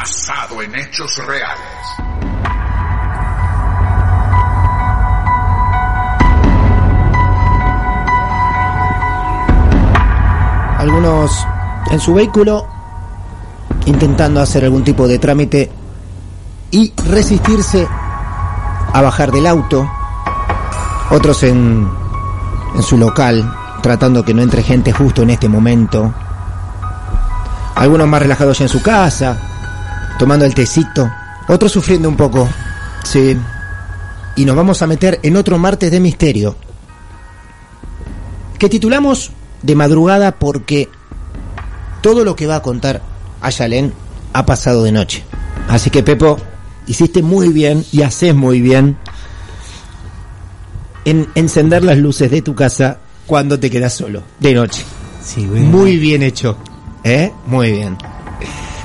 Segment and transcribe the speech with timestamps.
[0.00, 1.58] Basado en hechos reales.
[10.78, 11.44] algunos
[11.90, 12.64] en su vehículo
[13.86, 15.68] intentando hacer algún tipo de trámite
[16.70, 17.88] y resistirse
[18.92, 19.90] a bajar del auto,
[21.10, 21.90] otros en,
[22.76, 23.52] en su local
[23.82, 26.14] tratando que no entre gente justo en este momento,
[27.74, 29.47] algunos más relajados ya en su casa,
[30.18, 31.10] tomando el tecito,
[31.48, 32.48] otros sufriendo un poco,
[33.04, 33.36] sí,
[34.36, 36.56] y nos vamos a meter en otro martes de misterio
[38.58, 39.30] que titulamos
[39.62, 40.88] de madrugada porque
[42.00, 43.02] todo lo que va a contar
[43.40, 43.92] Ayalén
[44.32, 45.24] ha pasado de noche.
[45.68, 46.38] Así que Pepo,
[46.86, 48.96] hiciste muy bien y haces muy bien
[51.04, 54.84] en encender las luces de tu casa cuando te quedas solo, de noche.
[55.22, 55.66] Sí, bueno.
[55.66, 56.56] Muy bien hecho.
[57.04, 57.32] ¿Eh?
[57.46, 57.96] Muy bien.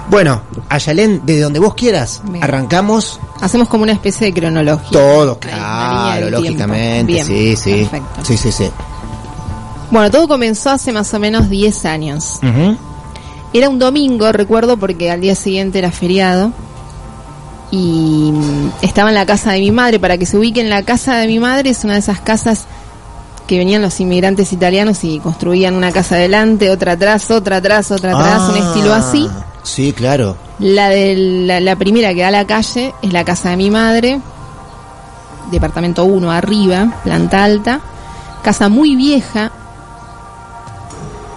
[0.10, 2.44] Bueno, Ayalén, desde donde vos quieras, Bien.
[2.44, 4.90] arrancamos Hacemos como una especie de cronología.
[4.92, 7.28] todo, claro, lógicamente, tiempo.
[7.28, 7.72] sí, Bien, sí.
[7.90, 8.26] perfecto.
[8.26, 8.70] Sí, sí, sí.
[9.92, 12.40] Bueno, todo comenzó hace más o menos 10 años.
[13.54, 16.52] Era un domingo, recuerdo, porque al día siguiente era feriado.
[17.72, 18.32] Y
[18.82, 20.00] estaba en la casa de mi madre.
[20.00, 22.66] Para que se ubiquen, la casa de mi madre es una de esas casas
[23.48, 28.12] que venían los inmigrantes italianos y construían una casa adelante, otra atrás, otra atrás, otra
[28.18, 29.30] atrás, un Ah, estilo así.
[29.64, 30.36] Sí, claro.
[30.60, 33.70] La de la, la primera que da a la calle es la casa de mi
[33.72, 34.20] madre,
[35.52, 37.80] departamento 1 arriba, planta alta,
[38.44, 39.52] casa muy vieja,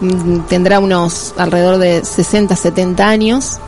[0.01, 3.59] mm, tendrá unos alrededor de 60, 70 años,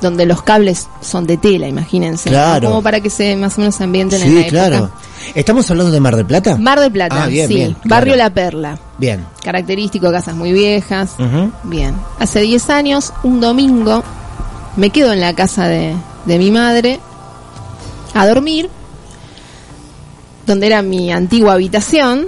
[0.00, 2.36] donde los cables son de tela, imagínense, ¿no?
[2.36, 2.68] Claro.
[2.70, 4.68] como para que se más o menos ambienten en la Sí, época.
[4.68, 4.90] claro.
[5.34, 6.56] ¿Estamos hablando de Mar del Plata?
[6.58, 8.16] Mar del Plata, Ah, bien, sí, bien, barrio.
[8.16, 9.26] La Perla, Bien.
[9.42, 11.16] característico, casas muy viejas.
[11.64, 14.04] Bien, hace 10 años, un domingo,
[14.76, 17.00] me quedo en la casa de, de mi madre
[18.14, 18.70] a dormir,
[20.46, 22.26] donde era mi antigua habitación,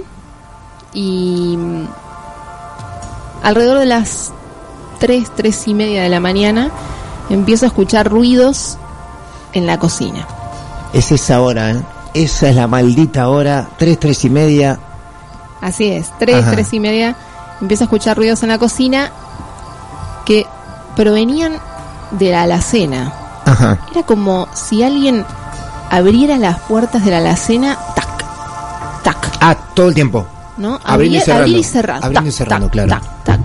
[0.93, 1.87] y mm,
[3.43, 4.33] alrededor de las
[4.99, 6.71] 3, 3 y media de la mañana,
[7.29, 8.77] empiezo a escuchar ruidos
[9.53, 10.27] en la cocina.
[10.91, 11.81] Es esa hora, ¿eh?
[12.13, 13.69] Esa es la maldita hora.
[13.77, 14.79] Tres, tres y media.
[15.65, 16.51] Así es, 3, Ajá.
[16.51, 17.15] 3 y media,
[17.59, 19.11] empiezo a escuchar ruidos en la cocina
[20.25, 20.45] que
[20.95, 21.57] provenían
[22.11, 23.11] de la alacena.
[23.45, 23.79] Ajá.
[23.91, 25.25] Era como si alguien
[25.89, 28.23] abriera las puertas de la alacena, tac,
[29.03, 30.25] tac, Ah, todo el tiempo.
[30.57, 30.79] ¿no?
[30.83, 31.43] Abriendo y cerrando.
[31.43, 31.99] abrir y cerrar.
[32.03, 32.89] Abriendo y cerrando, tac, claro.
[32.89, 33.39] Tac, tac.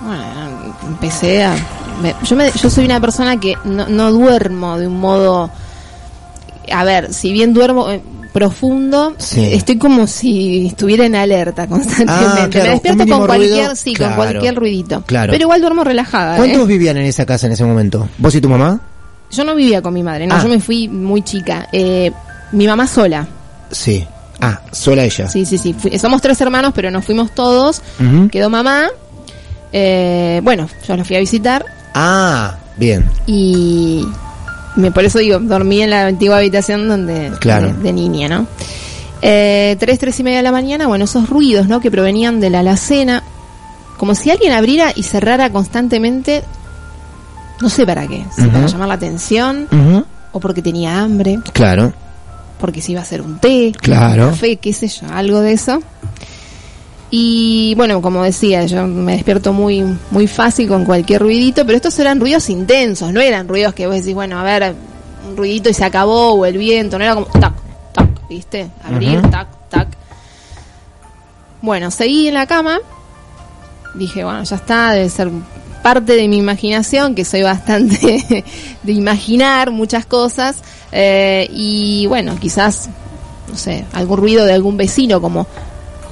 [0.00, 1.54] Bueno, empecé a...
[2.02, 5.50] me- yo, me- yo soy una persona que no, no duermo de un modo...
[6.72, 8.02] A ver, si bien duermo eh,
[8.38, 9.44] profundo, Sí.
[9.52, 12.40] estoy como si estuviera en alerta constantemente.
[12.42, 14.14] Ah, claro, me despierto con cualquier, ruido, sí, claro.
[14.16, 15.02] con cualquier ruidito.
[15.06, 15.32] Claro.
[15.32, 16.34] Pero igual duermo relajada.
[16.34, 16.38] ¿eh?
[16.38, 18.08] ¿Cuántos vivían en esa casa en ese momento?
[18.18, 18.80] ¿Vos y tu mamá?
[19.30, 20.40] Yo no vivía con mi madre, no, Ah.
[20.42, 21.68] yo me fui muy chica.
[21.72, 22.12] Eh,
[22.52, 23.26] mi mamá sola.
[23.70, 24.06] Sí.
[24.40, 25.28] Ah, sola ella.
[25.28, 25.74] Sí, sí, sí.
[25.74, 27.82] Fui- somos tres hermanos, pero nos fuimos todos.
[28.30, 28.86] Quedó mamá.
[29.72, 31.64] Eh, bueno, yo la fui a visitar
[31.94, 33.04] Ah, bien.
[33.26, 34.06] y
[34.78, 37.68] me, por eso digo, dormí en la antigua habitación donde Claro.
[37.74, 38.46] de, de niña, ¿no?
[39.20, 41.80] Eh, tres, tres y media de la mañana, bueno, esos ruidos, ¿no?
[41.80, 43.22] Que provenían de la alacena,
[43.96, 46.44] como si alguien abriera y cerrara constantemente
[47.60, 48.24] No sé para qué.
[48.36, 49.66] Si para llamar la atención
[50.32, 51.92] o porque tenía hambre, Claro,
[52.60, 54.26] porque se iba a hacer un té, Claro.
[54.26, 55.80] un café, qué sé yo, algo de eso.
[57.10, 61.98] Y bueno, como decía, yo me despierto muy muy fácil con cualquier ruidito, pero estos
[61.98, 64.74] eran ruidos intensos, no eran ruidos que vos decís, bueno, a ver,
[65.26, 67.54] un ruidito y se acabó, o el viento, no era como tac,
[67.94, 68.70] tac, ¿viste?
[68.84, 69.88] Abrir, tac, tac.
[71.62, 72.78] Bueno, seguí en la cama,
[73.94, 75.30] dije, bueno, ya está, debe ser
[75.82, 78.44] parte de mi imaginación, que soy bastante
[78.82, 80.58] de imaginar muchas cosas,
[80.92, 82.90] eh, y bueno, quizás,
[83.48, 85.46] no sé, algún ruido de algún vecino, como...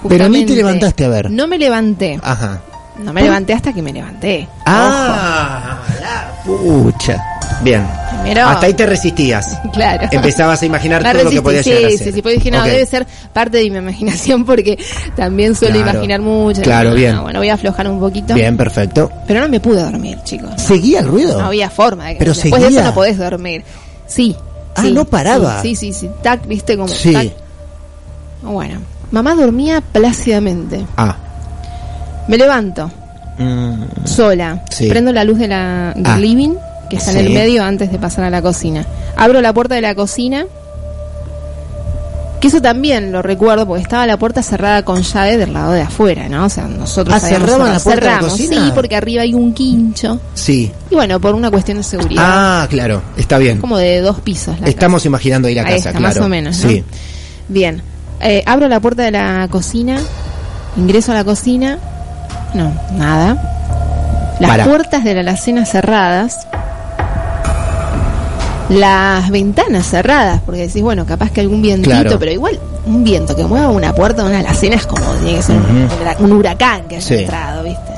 [0.08, 1.30] Pero ni te justamente- levantaste a ver.
[1.30, 2.60] No me levanté, Ajá.
[2.98, 4.48] no me levanté hasta que me levanté.
[4.64, 7.22] Ah, la pucha.
[7.62, 7.82] Bien.
[7.82, 8.22] Ojo.
[8.22, 9.58] Primero- Hasta ahí te resistías.
[9.72, 10.08] Claro.
[10.10, 12.64] Empezabas a imaginar todo lo que resistí, podía sí, llegar a sí, porque dije, no,
[12.64, 14.78] debe ser parte de mi imaginación porque
[15.14, 15.90] también suelo Claro.
[15.92, 16.62] imaginar mucho.
[16.62, 17.14] Claro, bien.
[17.16, 18.34] no, bueno, voy a aflojar un poquito.
[18.34, 19.10] Bien, perfecto.
[19.26, 20.50] Pero no me pude dormir, chicos.
[20.56, 21.38] ¿Seguía el ruido?
[21.38, 22.06] No había forma.
[22.06, 23.62] De que Pero después de eso no podés dormir.
[24.06, 24.34] Sí.
[24.74, 25.62] Ah, sí, no paraba.
[25.62, 26.10] Sí, sí, sí.
[26.22, 26.88] Tac, viste como.
[26.88, 27.12] Sí.
[27.12, 27.28] tac.
[28.42, 28.80] Bueno,
[29.10, 30.84] mamá dormía plácidamente.
[30.96, 31.16] Ah.
[32.28, 32.90] Me levanto
[33.38, 34.64] Mm, sola.
[34.70, 34.88] Sí.
[34.88, 36.16] Prendo la luz de la, del Ah.
[36.18, 36.54] living,
[36.88, 38.86] que está en el medio antes de pasar a la cocina.
[39.14, 40.46] Abro la puerta de la cocina.
[42.40, 45.80] Que eso también lo recuerdo porque estaba la puerta cerrada con llave del lado de
[45.82, 46.44] afuera, ¿no?
[46.44, 48.64] O sea, nosotros Ah, ¿cerraban la puerta de la Cerramos, cocina?
[48.66, 50.20] Sí, porque arriba hay un quincho.
[50.34, 50.70] sí.
[50.90, 52.22] Y bueno, por una cuestión de seguridad.
[52.26, 53.02] Ah, claro.
[53.16, 53.58] Está bien.
[53.58, 54.58] Como de dos pisos.
[54.60, 56.14] La Estamos imaginando ahí la Ahí casa, está, claro.
[56.14, 56.70] más o menos, ¿no?
[56.70, 56.84] Sí.
[57.48, 57.82] Bien.
[58.20, 59.98] Eh, abro la puerta de la cocina,
[60.76, 61.78] ingreso a la cocina.
[62.54, 63.36] No, nada.
[64.40, 64.64] Las Para.
[64.64, 66.46] puertas de la alacena cerradas.
[68.68, 72.18] Las ventanas cerradas, porque decís, bueno, capaz que algún vientito, Claro.
[72.18, 75.42] pero igual un viento que mueva una puerta de una alacena es como tiene que
[75.42, 75.56] ser
[76.18, 77.14] un- huracán que haya Sí.
[77.14, 77.92] entrado, ¿viste?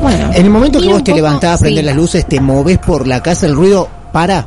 [0.00, 0.30] Bueno.
[0.32, 1.86] En el momento que vos te poco- levantás a prender sí.
[1.86, 4.46] las luces, te moves por la casa, el ruido para.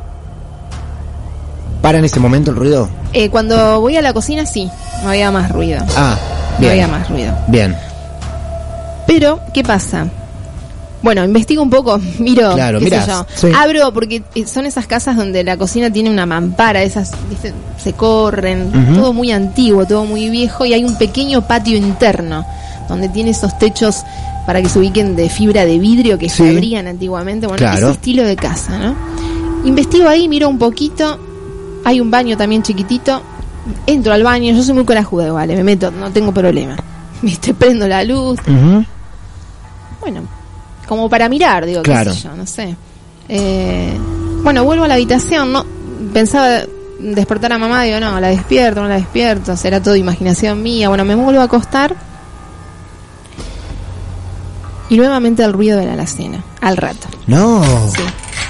[1.82, 2.88] ¿Para en ese momento el ruido?
[3.12, 4.68] Eh, cuando voy a la cocina, sí,
[5.02, 5.80] no había más ruido.
[5.96, 6.16] Ah,
[6.58, 7.32] no había más ruido.
[7.48, 7.74] Bien.
[9.06, 10.06] Pero, ¿qué pasa?
[11.02, 13.26] Bueno, investigo un poco, miro, Claro, qué sé mirás, yo.
[13.34, 13.46] sí.
[13.56, 17.52] Abro porque eh, son esas casas donde la cocina tiene una mampara, esas, ¿viste?
[17.82, 22.44] se corren, todo muy antiguo, todo muy viejo y hay un pequeño patio interno
[22.88, 24.02] donde tiene esos techos
[24.46, 26.38] para que se ubiquen de fibra de vidrio que Sí.
[26.38, 27.76] se abrían antiguamente, bueno, Claro.
[27.78, 28.96] ese estilo de casa, ¿no?
[29.64, 31.18] Investigo ahí, miro un poquito,
[31.88, 33.22] hay un baño también chiquitito,
[33.86, 36.76] entro al baño, yo soy muy corajuda, vale, me meto, no tengo problema.
[37.22, 37.54] ¿Viste?
[37.54, 38.38] Prendo la luz,
[40.00, 40.20] bueno,
[40.86, 42.10] como para mirar, digo, Claro.
[42.10, 42.76] qué sé yo, no sé.
[43.30, 43.96] Eh,
[44.42, 45.64] bueno, vuelvo a la habitación, no
[46.12, 46.60] pensaba
[47.00, 50.88] despertar a mamá, digo, no, la despierto, no la despierto, será todo imaginación mía.
[50.88, 51.94] Bueno, me vuelvo a acostar.
[54.90, 57.08] Y nuevamente el ruido de la alacena, al rato.
[57.26, 57.62] No.
[57.94, 58.02] Sí.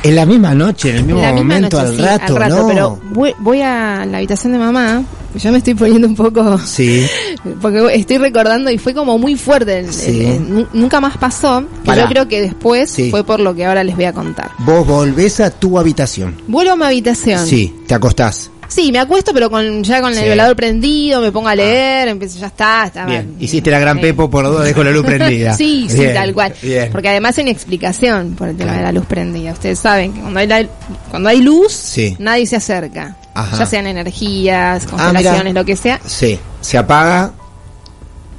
[0.03, 2.57] En la misma noche, en el mismo En momento, noche, al, sí, rato, al rato,
[2.63, 2.69] no.
[2.69, 5.03] pero voy, voy a la habitación de mamá,
[5.35, 7.05] yo me estoy poniendo un poco Sí.
[7.61, 9.81] porque estoy recordando y fue como muy fuerte.
[9.81, 10.25] el- Sí.
[10.25, 11.65] el- nunca más pasó.
[11.85, 13.11] Que yo creo que después Sí.
[13.11, 14.51] fue por lo que ahora les voy a contar.
[14.59, 16.37] Vos volvés a tu habitación.
[16.47, 17.45] Vuelvo a mi habitación.
[17.47, 18.51] Sí, te acostás.
[18.69, 20.21] Sí, me acuesto, pero con ya con Sí.
[20.21, 23.35] el velador prendido, me pongo a leer, empiezo, ya está, está Bien.
[23.41, 24.03] Hiciste la gran Sí.
[24.03, 25.53] Pepo por dos, dejo la luz prendida.
[25.57, 26.53] Sí, sí, Bien, tal cual.
[26.63, 26.91] Bien.
[26.93, 29.53] Porque además hay una explicación por el tema de la luz prendida.
[29.53, 30.67] Ustedes saben que cuando hay, la-
[31.11, 32.15] cuando hay luz, Sí.
[32.19, 33.17] nadie se acerca.
[33.35, 33.51] Ajá.
[33.55, 34.97] Ah, Ya sean energías, mira.
[34.97, 35.99] constelaciones, lo que sea.
[36.05, 37.33] Sí, se apaga.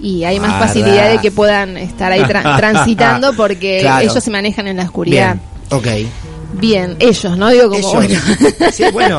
[0.02, 4.02] Y hay más facilidad de que puedan estar ahí tra- transitando porque Claro.
[4.10, 5.38] ellos se manejan en la oscuridad.
[5.70, 6.10] Bien, ok.
[6.54, 7.50] Bien, ellos, ¿no?
[7.50, 7.94] Digo como, Ellos.
[7.94, 8.20] bueno.
[8.72, 9.18] Sí, bueno,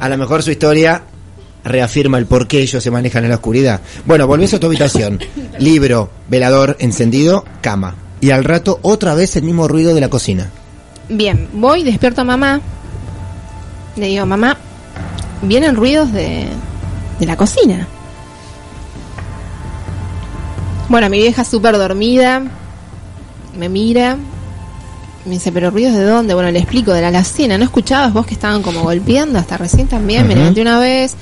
[0.00, 1.02] a lo mejor su historia
[1.64, 3.80] reafirma el por qué ellos se manejan en la oscuridad.
[4.06, 5.20] Bueno, volvés a tu habitación.
[5.58, 7.94] Libro, velador encendido, cama.
[8.20, 10.50] Y al rato otra vez el mismo ruido de la cocina.
[11.08, 12.60] Bien, voy, despierto a mamá.
[13.96, 14.56] Le digo, mamá,
[15.42, 16.46] vienen ruidos de,
[17.18, 17.86] de la cocina.
[20.88, 22.42] Bueno, mi vieja súper dormida,
[23.56, 24.16] me mira,
[25.24, 26.34] me dice, pero ruidos de dónde?
[26.34, 27.58] Bueno, le explico, de la alacena.
[27.58, 30.26] ¿No escuchabas vos que estaban como golpeando hasta recién también?
[30.26, 31.14] Me levanté una vez,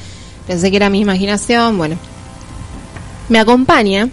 [0.47, 1.97] pensé que era mi imaginación, bueno.
[3.29, 4.09] Me acompaña.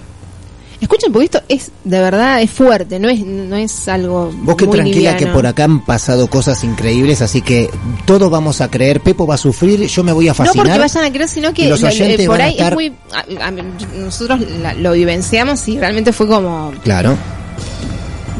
[0.81, 4.65] Escuchen, porque esto es, de verdad, es fuerte, no es, no es algo Vos que
[4.65, 7.69] muy tranquila que por acá han pasado cosas increíbles, así que
[8.05, 10.65] todos vamos a creer, Pepo va a sufrir, yo me voy a No fascinar.
[10.65, 12.93] porque vayan a creer, sino que los lo- oyentes por ahí estar- es muy...
[13.13, 13.51] a- a-
[13.97, 16.73] nosotros la- lo vivenciamos y realmente fue como...
[16.83, 17.15] Claro.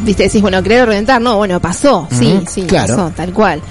[0.04, 1.22] Viste, decís, bueno, creer o reventar.
[1.22, 2.08] No, bueno, pasó.
[2.12, 2.96] Sí, sí, claro.
[2.96, 3.62] pasó, tal cual.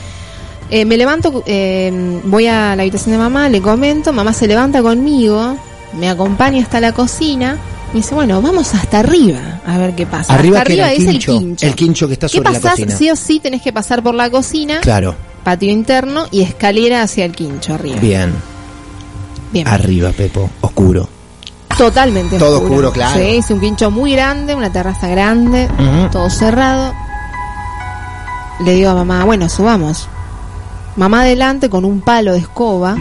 [0.70, 4.80] Eh, me levanto, eh, voy a la habitación de mamá, le comento, mamá se levanta
[4.82, 5.56] conmigo,
[6.00, 7.58] me acompaña hasta la cocina
[7.92, 10.32] Me dice, bueno, vamos hasta arriba a ver qué pasa.
[10.32, 11.66] Arriba hasta arriba el es quincho, el quincho.
[11.66, 12.70] el quincho que está ¿Qué sobre la pasás?
[12.70, 12.96] cocina.
[12.96, 17.26] Sí o sí tenés que pasar por la cocina, Claro, patio interno y escalera hacia
[17.26, 17.96] el quincho arriba.
[18.00, 18.32] bien.
[19.52, 19.68] Bien.
[19.68, 21.06] Arriba, Pepo, oscuro.
[21.78, 23.18] Totalmente Todo oscuro, claro.
[23.20, 25.68] Sí, es un quincho muy grande, una terraza grande,
[26.10, 26.92] todo cerrado.
[28.64, 30.08] Le digo a mamá, bueno, subamos.
[30.96, 32.96] Mamá adelante con un palo de escoba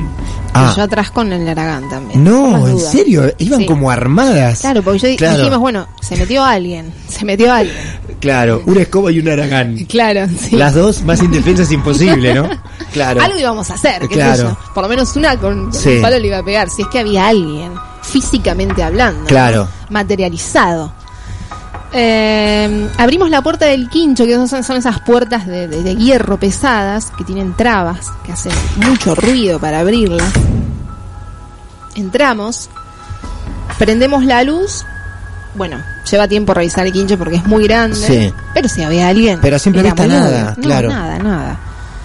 [0.53, 0.71] Ah.
[0.73, 2.23] y yo atrás con el aragán también.
[2.23, 3.65] No, en serio, iban Sí.
[3.65, 4.59] como armadas.
[4.59, 5.37] Claro, porque yo Claro.
[5.37, 7.77] dijimos, bueno, se metió alguien, se metió alguien.
[8.19, 9.77] Claro, una escoba y un aragán.
[9.87, 10.55] Claro, sí.
[10.57, 12.49] Las dos más indefensas imposible, ¿no?
[12.91, 13.21] Claro.
[13.21, 14.43] Algo íbamos a hacer, qué sé Claro.
[14.49, 14.57] yo.
[14.73, 15.95] Por lo menos una con, con Sí.
[15.97, 16.69] un palo le iba a pegar.
[16.69, 19.25] Si es que había alguien, físicamente hablando.
[19.25, 19.67] Claro.
[19.89, 20.93] Materializado.
[21.93, 26.37] Eh, abrimos la puerta del quincho, que son, son esas puertas de, de- de hierro
[26.39, 30.31] pesadas, que tienen trabas, que hacen mucho ruido para abrirlas.
[31.95, 32.69] Entramos,
[33.77, 34.85] prendemos la luz.
[35.53, 35.77] Bueno,
[36.09, 37.97] lleva tiempo revisar el quincho porque es muy grande.
[37.97, 38.33] Sí.
[38.53, 39.39] Pero si había alguien.
[39.41, 40.53] Pero vista muy nada.
[40.55, 40.89] No, claro.
[40.89, 41.59] nada, nada.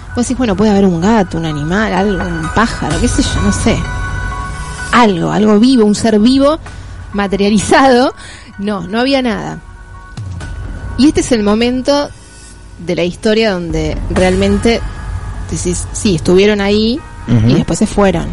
[0.09, 3.41] Vos decís, bueno, puede haber un gato, un animal, algo, un pájaro, qué sé yo,
[3.41, 3.77] no sé.
[4.97, 6.57] Algo, algo vivo, un ser vivo,
[7.13, 8.15] materializado.
[8.57, 9.61] No, no había nada.
[10.97, 12.09] Y este es el momento
[12.79, 14.81] de la historia donde realmente
[15.51, 18.25] decís, sí, estuvieron ahí y después se fueron.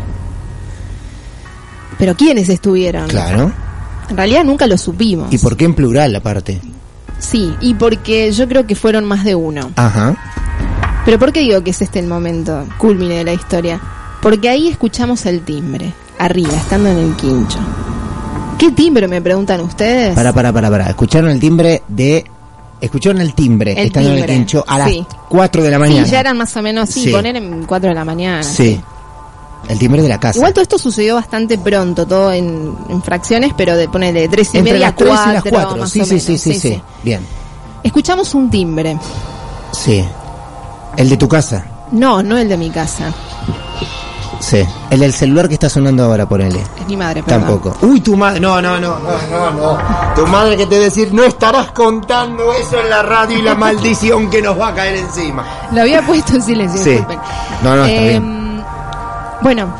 [1.99, 3.09] Pero ¿quiénes estuvieron?
[3.09, 3.53] Claro.
[4.09, 5.33] En realidad nunca lo supimos.
[5.33, 6.63] ¿Y por qué en plural aparte?
[7.19, 9.71] Sí, y porque yo creo que fueron más de uno.
[9.77, 10.17] Ajá.
[11.05, 13.81] Pero ¿por qué digo que es este el momento culmine de la historia?
[14.23, 17.59] Porque ahí escuchamos el timbre, arriba, estando en el quincho.
[18.59, 20.15] ¿Qué timbre me preguntan ustedes?
[20.15, 20.89] Para, para, para, para.
[20.91, 22.25] Escucharon el timbre de...
[22.81, 25.07] Escucharon el timbre, El estando en el quincho a las sí.
[25.29, 26.05] 4 de la mañana.
[26.05, 27.11] Sí, ya eran más o menos, sí, Sí.
[27.11, 28.43] poner en 4 de la mañana.
[28.43, 28.81] Sí.
[29.69, 30.39] El timbre de la casa.
[30.39, 34.55] Igual todo esto sucedió bastante pronto, todo en, en fracciones, pero de poner de 3
[34.55, 35.77] y Entre media a las 3 4, y las 4.
[35.79, 36.83] más Sí, o sí, sí, sí, sí.
[37.03, 37.21] Bien.
[37.83, 38.99] Escuchamos un timbre.
[39.73, 40.05] Sí.
[40.97, 41.65] El de tu casa.
[41.93, 43.13] No, no el de mi casa.
[44.45, 44.63] Sí.
[44.91, 46.61] El del celular que está sonando ahora, ponele.
[46.79, 47.47] Es mi madre, perdón.
[47.47, 47.77] Tampoco.
[47.87, 48.41] Uy, tu madre.
[48.41, 49.79] No, no, no, no, no, no.
[50.15, 54.29] Tu madre que te decir, no estarás contando eso en la radio y la maldición
[54.29, 55.47] que nos va a caer encima.
[55.73, 56.91] Lo había puesto en silencio, Sí.
[56.91, 57.19] disculpen.
[57.63, 58.65] No, no, está Eh, bien.
[59.41, 59.75] Bueno,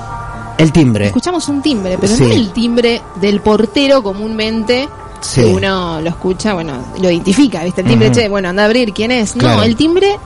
[0.57, 1.07] El timbre.
[1.09, 2.23] escuchamos un timbre, pero Sí.
[2.25, 4.89] no el timbre del portero comúnmente.
[5.21, 5.43] Sí.
[5.43, 7.83] Que uno lo escucha, bueno, lo identifica, ¿viste?
[7.83, 9.33] El timbre, che, bueno, anda a abrir, ¿quién es?
[9.35, 9.59] Claro.
[9.59, 10.19] No, el timbre.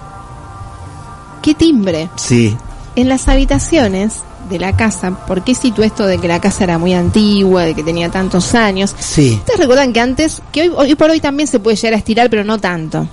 [1.42, 2.08] ¿Qué timbre?
[2.16, 2.56] Sí.
[2.96, 6.78] En las habitaciones de la casa, ¿por qué cito esto de que la casa era
[6.78, 8.94] muy antigua, de que tenía tantos años?
[8.98, 9.34] Sí.
[9.38, 12.30] Ustedes recuerdan que antes, que hoy, hoy por hoy también se puede llegar a estirar,
[12.30, 13.06] pero no tanto.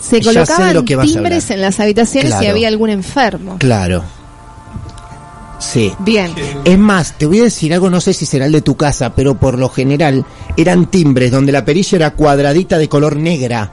[0.00, 2.52] Se colocaban lo que timbres en las habitaciones si Claro.
[2.52, 3.56] había algún enfermo.
[3.58, 4.02] Claro.
[5.58, 5.92] Sí.
[5.98, 6.32] Bien.
[6.64, 9.14] Es más, te voy a decir algo, no sé si será el de tu casa,
[9.14, 10.24] pero por lo general
[10.56, 13.70] eran timbres donde la perilla era cuadradita de color negra,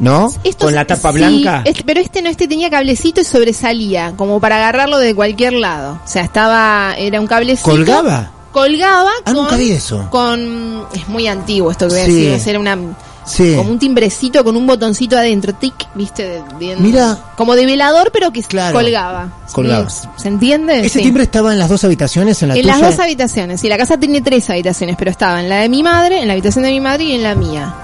[0.00, 0.32] ¿no?
[0.44, 1.62] Estos- Con la tapa sí, blanca.
[1.64, 5.98] este- pero este no, este tenía cablecito y sobresalía, como para agarrarlo de cualquier lado.
[6.04, 7.70] O sea, estaba, era un cablecito.
[7.70, 8.30] ¿Colgaba?
[8.52, 10.08] Colgaba Ah, con, nunca vi eso.
[10.10, 12.24] con, es muy antiguo esto que voy a Sí.
[12.26, 12.78] decir, era una,
[13.26, 13.54] Sí.
[13.56, 17.18] como un timbrecito con un botoncito adentro, tic, viste, bien, Mira.
[17.36, 18.74] como de velador, pero que Claro.
[18.74, 19.28] colgaba.
[19.52, 19.90] Colgaba.
[19.90, 20.80] ¿Se- ¿Se entiende?
[20.80, 21.02] Ese Sí.
[21.04, 22.78] timbre estaba en las dos habitaciones, en la En tuya.
[22.78, 25.82] las dos habitaciones, sí, la casa tiene tres habitaciones, pero estaba en la de mi
[25.82, 27.74] madre, en la habitación de mi madre y en la mía.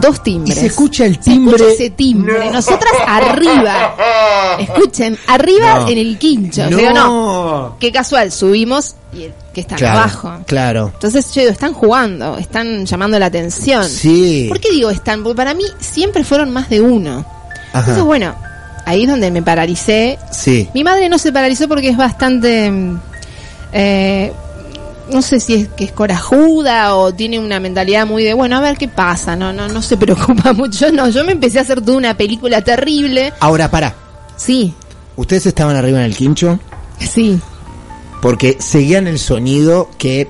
[0.00, 0.58] Dos y timbres.
[0.58, 1.54] se escucha el Se timbre.
[1.56, 2.50] escucha ese timbre.
[2.50, 3.94] Nosotras arriba.
[4.58, 5.88] Escuchen, arriba No.
[5.88, 6.68] en el quincho.
[6.70, 6.76] No.
[6.76, 7.76] Digo, no.
[7.80, 10.32] Qué casual, subimos y el que está Claro, abajo.
[10.46, 10.90] Claro.
[10.94, 13.88] Entonces yo digo, están jugando, están llamando la atención.
[13.88, 14.46] Sí.
[14.48, 15.22] ¿Por qué digo están?
[15.22, 17.24] Porque para mí siempre fueron más de uno.
[17.72, 17.78] Ajá.
[17.80, 18.34] Entonces, bueno,
[18.86, 20.18] ahí es donde me paralicé.
[20.32, 20.68] Sí.
[20.74, 22.70] Mi madre no se paralizó porque es bastante...
[22.70, 23.00] mm,
[23.72, 24.32] eh,
[25.12, 28.60] no sé si es que es corajuda o tiene una mentalidad muy de, bueno, a
[28.60, 30.90] ver qué pasa, no no no se preocupa mucho.
[30.92, 33.32] No, yo me empecé a hacer toda una película terrible.
[33.40, 33.94] Ahora, para.
[34.36, 34.74] Sí,
[35.16, 36.58] ¿Ustedes estaban arriba en el quincho?
[36.98, 37.38] sí.
[38.20, 40.26] Porque seguían el sonido que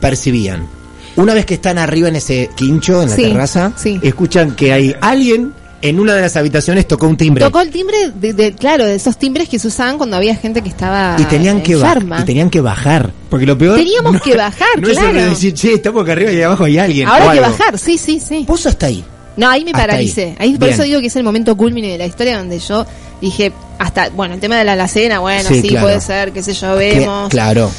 [0.00, 0.68] percibían.
[1.16, 3.98] Una vez que están arriba en ese quincho, en la Sí, terraza, sí.
[4.02, 5.52] escuchan que hay alguien
[5.82, 7.44] en una de las habitaciones tocó un timbre.
[7.44, 10.60] Tocó el timbre de, de- claro, de esos timbres que se usaban cuando había gente
[10.62, 12.20] que estaba y tenían que enferma.
[12.20, 13.10] y tenían que bajar.
[13.30, 15.08] Porque lo peor Teníamos no- que bajar, no es claro.
[15.18, 17.08] solo decir, che, estamos acá arriba y abajo hay alguien.
[17.08, 18.44] Ahora o hay que bajar, sí, sí, sí.
[18.46, 19.04] Vos hasta ahí.
[19.36, 20.34] No, ahí me paralicé.
[20.38, 20.50] ahí.
[20.50, 20.74] Ahí, por Bien.
[20.74, 22.84] eso digo que es el momento culmine de la historia donde yo
[23.22, 25.86] dije, hasta, bueno, el tema de la alacena, bueno, Sí, sí, claro.
[25.86, 27.30] puede ser, qué sé yo, Que- vemos.
[27.30, 27.70] claro.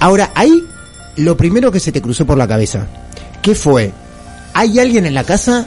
[0.00, 0.64] Ahora, ahí
[1.16, 2.86] lo primero que se te cruzó por la cabeza,
[3.40, 3.92] ¿qué fue?
[4.54, 5.66] ¿Hay alguien en la casa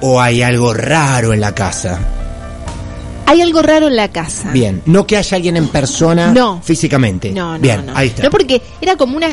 [0.00, 1.98] o hay algo raro en la casa?
[3.26, 4.50] Hay algo raro en la casa.
[4.52, 6.60] Bien, no que haya alguien en persona No.
[6.62, 7.32] físicamente.
[7.32, 7.96] No, no, Bien, no.
[7.96, 8.22] ahí está.
[8.22, 9.28] No, porque era como una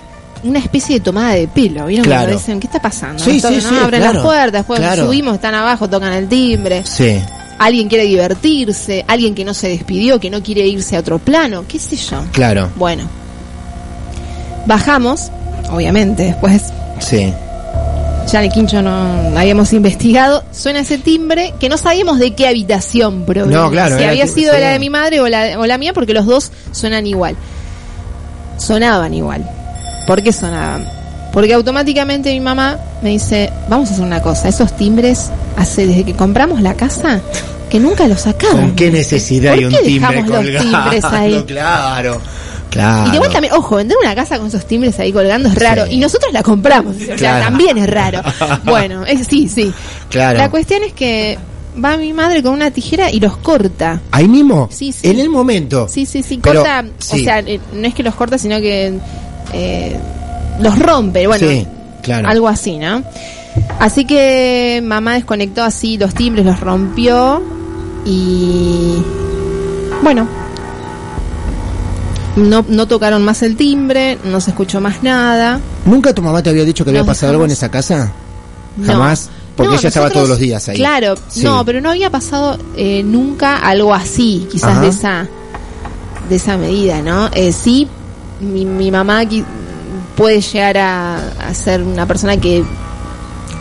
[0.46, 1.86] una especie de tomada de pelo.
[1.86, 2.04] ¿Vieron?
[2.04, 2.24] Claro.
[2.24, 3.24] Cuando dicen, ¿qué está pasando?
[3.24, 3.62] Sí, sí, ¿no?
[3.62, 4.16] sí, Abren claro.
[4.16, 5.06] las puertas, después Claro.
[5.06, 6.84] subimos, están abajo, tocan el timbre.
[6.86, 7.18] Sí.
[7.60, 11.64] Alguien quiere divertirse, alguien que no se despidió, que no quiere irse a otro plano,
[11.66, 12.26] qué sé yo.
[12.34, 12.70] Claro.
[12.76, 13.06] Bueno,
[14.66, 15.32] bajamos,
[15.72, 16.64] obviamente, después
[17.00, 17.34] Sí.
[18.32, 22.48] Ya en el quincho no habíamos investigado, suena ese timbre que no sabíamos de qué
[22.48, 23.58] habitación provenía.
[23.58, 26.14] No, claro, si había sido la de mi madre o la, o la mía, porque
[26.14, 27.36] los dos suenan igual.
[28.58, 29.50] Sonaban igual.
[30.08, 30.88] ¿Por qué sonaban?
[31.32, 36.04] Porque automáticamente mi mamá me dice, vamos a hacer una cosa, esos timbres, hace desde
[36.06, 37.22] que compramos la casa,
[37.70, 38.60] que nunca los sacamos.
[38.62, 40.90] ¿Con qué necesidad ¿Por hay un timbre dejamos los colgado?
[40.92, 41.44] timbres ahí?
[41.48, 42.22] Claro.
[42.70, 43.10] Claro.
[43.10, 45.86] Y de vuelta también, ojo, vender una casa con esos timbres ahí colgando es raro.
[45.86, 45.94] Sí.
[45.94, 46.96] Y nosotros la compramos.
[46.96, 48.22] O sea, también es raro.
[48.64, 49.72] Bueno, es, sí, sí.
[50.10, 50.38] Claro.
[50.40, 51.38] La cuestión es que
[51.84, 54.02] va mi madre con una tijera y los corta.
[54.12, 54.70] Ahí mismo.
[54.72, 55.08] Sí, sí.
[55.08, 55.88] En el momento.
[55.88, 56.40] Sí, sí, sí.
[56.42, 57.22] Pero, Corta, sí.
[57.22, 58.94] o sea, eh, no es que los corta, sino que
[59.54, 59.98] eh,
[60.60, 61.28] los rompe.
[61.28, 61.68] Bueno, Sí,
[62.02, 62.28] claro.
[62.28, 63.04] algo así, ¿no?
[63.80, 67.42] Así que mamá desconectó así los timbres, los rompió
[68.06, 68.96] y
[70.02, 70.28] bueno,
[72.36, 75.60] no, no tocaron más el timbre, no se escuchó más nada.
[75.86, 78.12] ¿Nunca tu mamá te había dicho que había pasado algo en esa casa?
[78.78, 78.88] No.
[78.88, 79.30] Jamás.
[79.56, 80.78] Porque No, ella estaba todos los días ahí.
[80.78, 81.44] Claro, Sí.
[81.44, 84.82] no, pero no había pasado eh, nunca algo así, quizás Ajá.
[84.82, 85.28] de esa
[86.30, 87.30] de esa medida, ¿no?
[87.34, 87.88] Eh, sí,
[88.42, 89.22] mi, mi mamá
[90.16, 91.18] puede llegar a,
[91.50, 92.64] a ser una persona que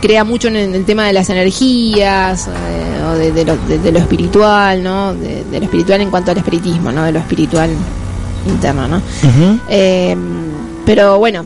[0.00, 3.92] crea mucho en el, tema de las energías eh, o de, de lo, de- de
[3.92, 5.12] lo espiritual, ¿no?
[5.14, 7.02] De lo espiritual en cuanto al espiritismo, ¿no?
[7.04, 7.70] De lo espiritual
[8.46, 9.00] interno, ¿no?
[9.68, 10.16] Eh,
[10.84, 11.44] pero bueno,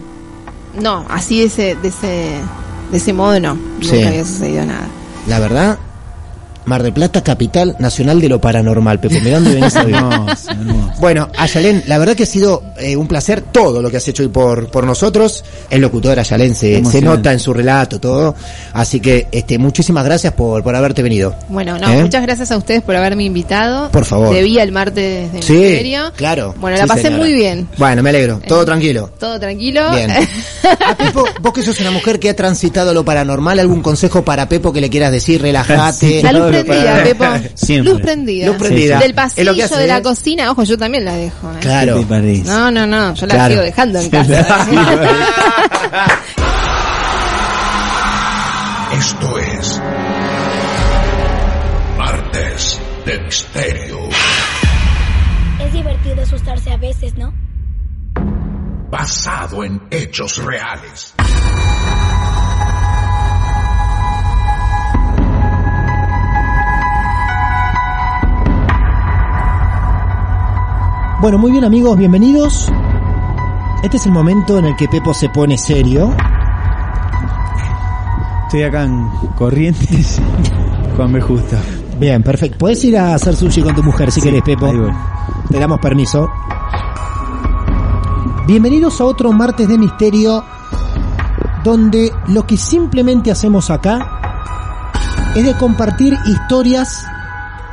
[0.81, 2.33] no, así de ese, de ese,
[2.91, 3.93] de ese modo no, Sí.
[3.97, 4.87] nunca había sucedido nada.
[5.27, 5.79] La verdad,
[6.67, 8.99] Mar del Plata, capital nacional de lo paranormal.
[9.01, 9.97] Pepe, ¿me dónde venís a vivir?
[10.01, 10.93] Hermoso, hermoso.
[11.01, 14.23] Bueno, Ayalén, la verdad que ha sido eh, un placer todo lo que has hecho
[14.25, 15.45] hoy por, por nosotros.
[15.71, 18.35] El locutor Ayalén se, nota en su relato, todo.
[18.73, 21.35] Así que este, muchísimas gracias por, por haberte venido.
[21.49, 22.03] Bueno, no, ¿Eh?
[22.03, 23.91] muchas gracias a ustedes por haberme invitado.
[23.93, 24.35] Por favor.
[24.35, 26.13] Debía el martes de Sí, misterio.
[26.17, 26.55] claro.
[26.61, 27.23] Bueno, la Sí, pasé señora.
[27.23, 27.69] muy bien.
[27.79, 28.41] Bueno, me alegro.
[28.47, 29.11] Todo tranquilo.
[29.21, 29.89] Todo tranquilo.
[29.93, 30.11] Bien.
[30.11, 34.49] A Pepo, vos que sos una mujer que ha transitado lo paranormal, ¿algún consejo para
[34.49, 35.41] Pepo que le quieras decir?
[35.41, 36.23] Relájate.
[36.65, 37.25] prendida, Pepo.
[37.55, 37.93] Siempre.
[37.93, 38.47] Luz prendida.
[38.47, 38.99] Luz prendida.
[38.99, 40.03] Del pasillo, de la ¿eh?
[40.03, 40.51] cocina.
[40.51, 41.51] Ojo, yo también la dejo.
[41.53, 41.57] ¿eh?
[41.61, 41.95] Claro.
[41.95, 42.45] ¿Qué te parece?
[42.45, 43.15] No, no, no.
[43.15, 43.53] Yo la Claro.
[43.55, 44.67] sigo dejando en casa.
[48.93, 49.83] Esto es
[51.99, 53.99] Martes de Misterio.
[55.61, 57.35] Es divertido asustarse a veces, ¿no?
[58.91, 61.15] Basado en hechos reales.
[71.27, 72.71] Bueno, muy bien amigos, bienvenidos.
[73.83, 76.15] Este es el momento en el que Pepo se pone serio.
[78.45, 80.23] Estoy acá en Corrientes
[80.97, 81.61] con me justa.
[81.99, 82.59] Bien, perfecto.
[82.59, 84.73] Puedes ir a hacer sushi con tu mujer si querés, Pepo.
[85.51, 86.31] Te damos permiso.
[88.47, 90.45] Bienvenidos a otro martes de misterio
[91.65, 94.93] donde lo que simplemente hacemos acá
[95.35, 97.05] es de compartir historias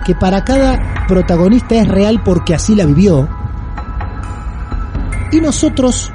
[0.07, 3.42] que para cada protagonista es real porque así la vivió.
[5.33, 6.11] Y nosotros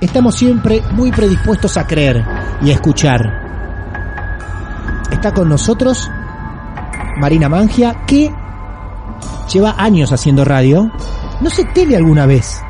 [0.00, 2.24] estamos siempre muy predispuestos a creer
[2.62, 3.20] y a escuchar.
[5.12, 6.10] Está con nosotros
[7.18, 8.32] Marina Mangia, que
[9.52, 10.90] lleva años haciendo radio.
[11.42, 12.62] No sé tele alguna vez.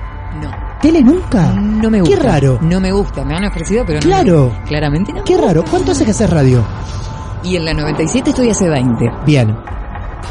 [0.42, 0.50] No.
[0.82, 1.52] ¿Tele nunca?
[1.52, 2.24] No me Qué gusta.
[2.24, 2.58] raro.
[2.62, 3.24] No me gusta.
[3.24, 4.06] Me han ofrecido, pero no.
[4.06, 4.52] Claro.
[4.62, 5.22] me- claramente no.
[5.22, 5.64] Qué raro.
[5.70, 6.64] ¿Cuánto hace que haces radio?
[7.44, 9.08] Y en la 97 estoy hace 20.
[9.24, 9.56] Bien.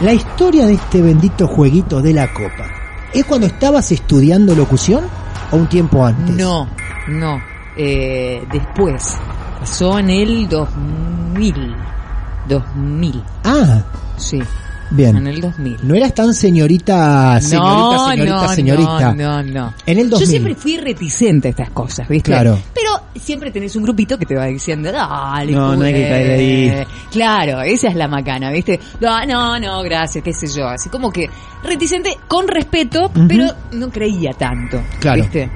[0.01, 2.65] La historia de este bendito jueguito de la copa.
[3.13, 5.05] ¿Es cuando estabas estudiando locución
[5.51, 6.35] o un tiempo antes?
[6.35, 6.67] No,
[7.07, 7.41] no.
[7.75, 9.15] Eh, después.
[9.59, 11.75] Pasó en el 2000.
[12.47, 13.23] 2000.
[13.43, 13.81] Ah,
[14.17, 14.41] Sí.
[14.91, 15.17] Bien.
[15.17, 15.77] En el 2000.
[15.83, 19.13] No eras tan señorita, señorita, no, señorita, no, señorita.
[19.13, 19.73] No, no, no.
[19.85, 20.25] En el 2000.
[20.25, 22.31] Yo siempre fui reticente a estas cosas, ¿viste?
[22.31, 22.57] Claro.
[22.73, 26.09] Pero siempre tenés un grupito que te va diciendo, dale, No, no hay que pues".
[26.09, 26.85] caer ahí.
[27.11, 28.79] Claro, esa es la macana, ¿viste?
[28.99, 30.67] No, no, no, gracias, qué sé yo.
[30.67, 31.29] Así como que
[31.63, 34.81] reticente con respeto, pero no creía tanto.
[34.99, 35.21] Claro.
[35.23, 35.49] ¿Viste?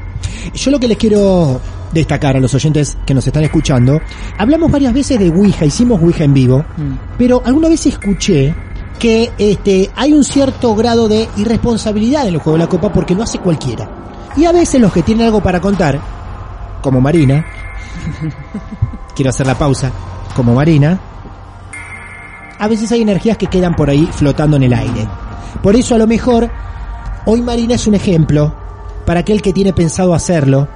[0.56, 1.60] Yo lo que les quiero
[1.91, 4.00] destacar a los oyentes que nos están escuchando,
[4.38, 6.93] hablamos varias veces de Ouija, hicimos Ouija en vivo, Mm.
[7.19, 8.54] pero alguna vez escuché
[9.03, 13.13] que este hay un cierto grado de irresponsabilidad en el juego de la copa porque
[13.13, 13.89] lo hace cualquiera.
[14.37, 15.99] Y a veces los que tienen algo para contar,
[16.81, 17.45] como Marina,
[19.13, 19.91] quiero hacer la pausa,
[20.37, 20.97] como Marina,
[22.57, 25.05] a veces hay energías que quedan por ahí flotando en el aire.
[25.61, 26.49] Por eso a lo mejor
[27.25, 28.55] hoy Marina es un ejemplo
[29.05, 30.69] para aquel que tiene pensado hacerlo.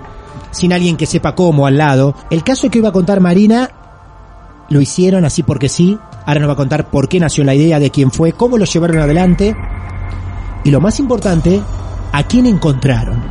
[0.51, 2.13] sin alguien que sepa cómo al lado.
[2.29, 3.69] El caso que iba a contar Marina,
[4.69, 5.97] lo hicieron así porque sí.
[6.27, 8.65] Ahora nos va a contar por qué nació la idea, de quién fue, cómo lo
[8.65, 9.55] llevaron adelante.
[10.65, 11.61] Y lo más importante,
[12.11, 13.23] a quién encontraron.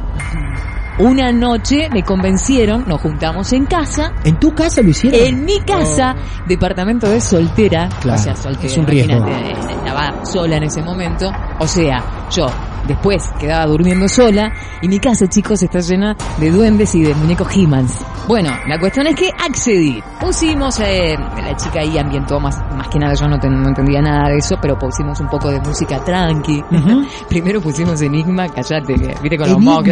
[0.98, 4.14] Una noche me convencieron, nos juntamos en casa.
[4.24, 5.20] ¿En tu casa lo hicieron?
[5.20, 6.16] En mi casa,
[6.48, 7.90] departamento de soltera.
[8.00, 8.66] Claro, o sea, soltera.
[8.66, 9.26] es un riesgo.
[9.26, 11.30] Estaba sola en ese momento.
[11.60, 12.46] O sea, yo
[12.86, 14.52] después quedaba durmiendo sola.
[14.82, 18.04] Y mi casa, chicos, está llena de duendes y de muñecos He-Mans.
[18.28, 20.02] Bueno, la cuestión es que accedí.
[20.20, 24.00] Pusimos, eh, la chica ahí ambientó más, más que nada, yo no, ten- no entendía
[24.02, 26.62] nada de eso, pero pusimos un poco de música tranqui.
[27.28, 29.84] Primero pusimos Enigma, callate, viste con los mocos.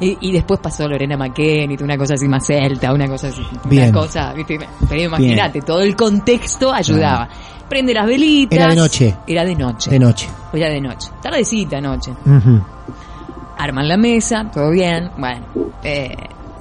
[0.00, 3.42] Y, y después pasó Lorena McKenny, una cosa así más celta, una cosa así.
[3.68, 3.88] Bien.
[3.90, 4.58] Una cosa, viste,
[4.88, 7.28] pero imagínate, todo el contexto ayudaba.
[7.70, 8.58] Prende las velitas.
[8.58, 9.16] Era de noche.
[9.28, 9.90] Era de noche.
[9.90, 10.28] De noche.
[10.52, 11.08] Era de noche.
[11.22, 12.10] Tardecita noche.
[12.26, 12.60] Ujú.
[13.56, 15.08] Arman la mesa, todo bien.
[15.16, 15.46] Bueno,
[15.84, 16.16] eh,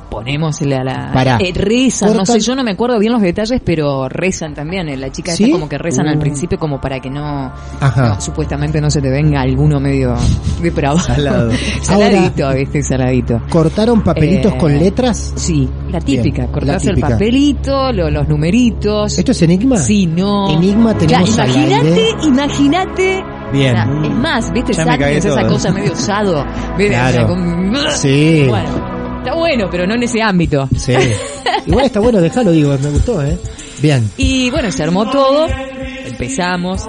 [0.10, 0.84] ponemos la...
[0.84, 1.38] la Pará.
[1.40, 4.90] eh, rezan, no sé, yo no me acuerdo bien los detalles, pero rezan también.
[4.90, 5.44] eh, La chica ¿Sí?
[5.44, 6.20] está como que rezan al Uh.
[6.20, 8.08] principio como para que no, Ajá.
[8.10, 10.16] no, supuestamente no se te venga alguno medio
[10.62, 11.00] depravado.
[11.00, 11.52] Salado.
[11.82, 13.42] saladito, viste, saladito.
[13.50, 15.34] ¿Cortaron papelitos Eh, con letras?
[15.36, 19.18] Sí, la típica, Bien, cortarse la el papelito, lo- los numeritos.
[19.18, 19.78] ¿Esto es Enigma?
[19.78, 20.50] Sí, no.
[20.50, 23.24] Enigma tenemos Claro, Imagínate, imagínate.
[23.52, 23.76] Bien.
[23.76, 25.52] O sea, es más, viste, Sadness, esa todo.
[25.54, 26.46] cosa medio osado.
[26.78, 27.10] Claro.
[27.10, 28.46] O sea, con- Sí.
[28.48, 28.70] Bueno,
[29.30, 30.68] está bueno, pero no en ese ámbito.
[30.78, 30.94] Sí.
[31.66, 33.38] Igual está bueno, déjalo, digo, me gustó, ¿eh?
[33.82, 34.10] Bien.
[34.18, 35.48] Y bueno, se armó todo,
[36.06, 36.82] empezamos.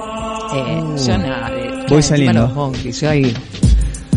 [0.54, 2.48] Eh, yo nada, de- Voy saliendo.
[2.48, 3.32] monkeys, yo ahí,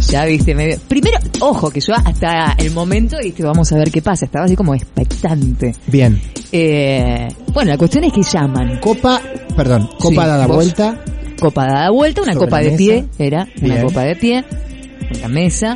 [0.10, 0.78] ya viste, medio...
[0.88, 4.56] Primero, ojo, que yo hasta el momento, viste, vamos a ver qué pasa, estaba así
[4.56, 5.76] como expectante.
[5.88, 6.20] Bien.
[6.52, 8.80] Eh, bueno, la cuestión es que llaman.
[8.80, 9.22] Copa,
[9.56, 11.04] perdón, copa Sí, dada vos- vuelta.
[11.40, 12.78] Copa dada vuelta, una copa de mesa.
[12.78, 14.46] pie, era una copa de pie,
[15.12, 15.76] en la mesa,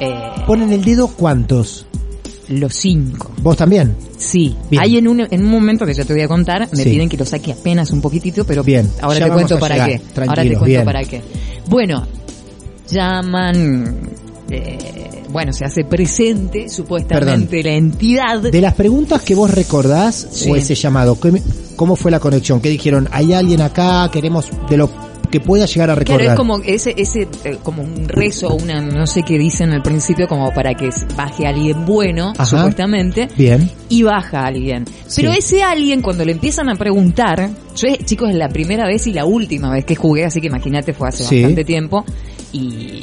[0.00, 0.14] eh,
[0.46, 1.84] Ponen el dedo cuántos.
[2.48, 3.30] los cinco.
[3.42, 3.94] ¿Vos también?
[4.16, 4.82] Sí, Bien.
[4.82, 6.88] hay en un, en un momento que ya te voy a contar, me Sí.
[6.90, 10.00] piden que lo saque apenas un poquitito, pero Bien, ahora ya te cuento para llegar,
[10.14, 10.20] qué.
[10.22, 10.84] Ahora te cuento bien.
[10.84, 11.22] para qué.
[11.68, 12.06] Bueno,
[12.90, 13.98] llaman,
[14.50, 14.78] eh,
[15.30, 18.40] bueno, se hace presente supuestamente la entidad.
[18.40, 20.50] De las preguntas que vos recordás Sí.
[20.50, 21.42] o ese llamado, ¿qué-
[21.76, 22.60] ¿cómo fue la conexión?
[22.60, 23.08] ¿Qué dijeron?
[23.12, 24.08] ¿Hay alguien acá?
[24.10, 24.90] Queremos de lo
[25.30, 26.20] que pueda llegar a recordar.
[26.20, 29.82] Claro, es como ese, ese, eh, como un rezo, una, no sé qué dicen al
[29.82, 32.44] principio, como para que baje alguien bueno, Ajá.
[32.46, 33.28] supuestamente.
[33.36, 33.70] Bien.
[33.90, 34.84] y baja alguien.
[35.16, 35.38] Pero Sí.
[35.38, 39.12] ese alguien, cuando le empiezan a preguntar, yo, eh, chicos, es la primera vez y
[39.14, 41.36] la última vez que jugué, así que imagínate, fue hace Sí.
[41.36, 42.04] bastante tiempo,
[42.52, 43.00] y,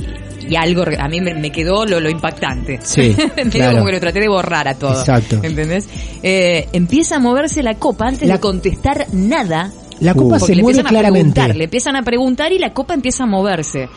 [0.47, 2.79] y algo, a mí me, quedó lo, lo impactante.
[2.83, 3.15] Sí,
[3.51, 3.73] claro.
[3.77, 4.91] como que lo traté de borrar a todo.
[4.99, 5.39] Exacto.
[5.41, 5.87] ¿Entendés?
[6.21, 9.71] Eh, empieza a moverse la copa antes La- de contestar nada.
[10.01, 12.73] La copa porque se le mueve empiezan a preguntar, le empiezan a preguntar y la
[12.73, 13.89] copa empieza a moverse.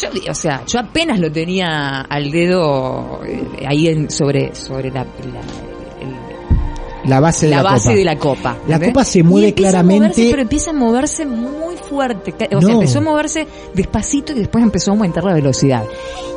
[0.00, 5.04] Yo, o sea, yo apenas lo tenía al dedo eh, ahí en- sobre, sobre la,
[7.04, 7.96] La base de la, la, base copa.
[7.98, 8.56] de la copa.
[8.68, 10.00] La copa se mueve Y empieza a claramente.
[10.04, 12.34] moverse, pero empieza a moverse muy fuerte.
[12.54, 12.74] O sea, No.
[12.80, 15.84] empezó a moverse despacito y después empezó a aumentar la velocidad.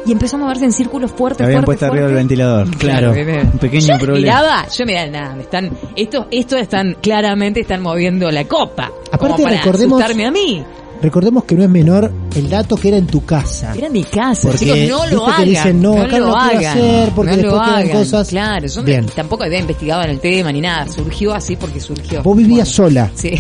[0.06, 2.78] Y empezó a moverse en círculos fuertes, Te habían fuertes, puesto arriba del ventilador.
[2.78, 3.12] Claro.
[3.13, 3.41] bebé.
[3.43, 4.17] Un pequeño yo problema.
[4.41, 8.91] miraba, yo miraba, nada, me están, esto, esto están, claramente están moviendo la copa.
[9.12, 10.63] Aparte, como para recordemos- asustarme a mí.
[11.04, 13.74] Recordemos que no es menor el dato que era en tu casa.
[13.78, 15.46] Era mi casa, Porque, chicos, no lo que hagan.
[15.50, 16.66] dicen, no, acá lo no quiero hagan.
[16.78, 17.89] hacer, porque no después lo hagan.
[17.89, 18.28] cosas.
[18.30, 19.06] Claro, yo me- Bien.
[19.13, 20.88] tampoco había investigado en el tema ni nada.
[20.89, 22.24] Surgió así porque surgió.
[22.24, 23.12] Vos vivías sola.
[23.16, 23.32] Sí.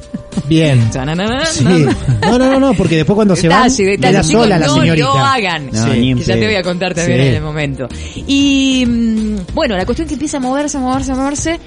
[0.48, 0.82] Bien.
[0.92, 0.98] Sí.
[0.98, 1.14] no, no.
[1.14, 5.06] No, no, no, no, porque después cuando se queda chicos, sola la no señorita.
[5.06, 5.66] lo hagan.
[5.72, 6.14] No, Sí.
[6.16, 7.26] Que ya te voy a contar también Sí.
[7.28, 7.88] en el momento.
[8.26, 11.60] Y mm, bueno, la cuestión que empieza a moverse, a moverse, a moverse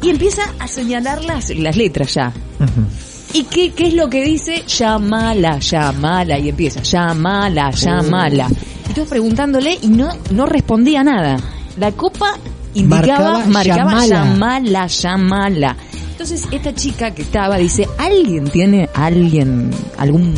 [0.00, 2.32] y empieza a señalar las, las letras ya.
[2.60, 2.86] Ujú.
[3.34, 4.62] ¿Y qué, qué es lo que dice?
[4.66, 6.38] Llamala, llamala.
[6.38, 8.48] Y empieza, llamala, llamala.
[8.88, 11.36] Y todos preguntándole y no, no respondía nada.
[11.76, 12.38] La copa
[12.74, 14.86] indicaba, Marcaba, marcaba, llamala.
[14.86, 15.76] llamala.
[16.12, 20.32] Entonces esta chica que estaba dice, ¿alguien tiene alguien, algún,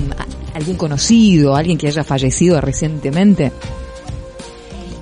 [0.55, 3.53] algún conocido, alguien que haya fallecido recientemente?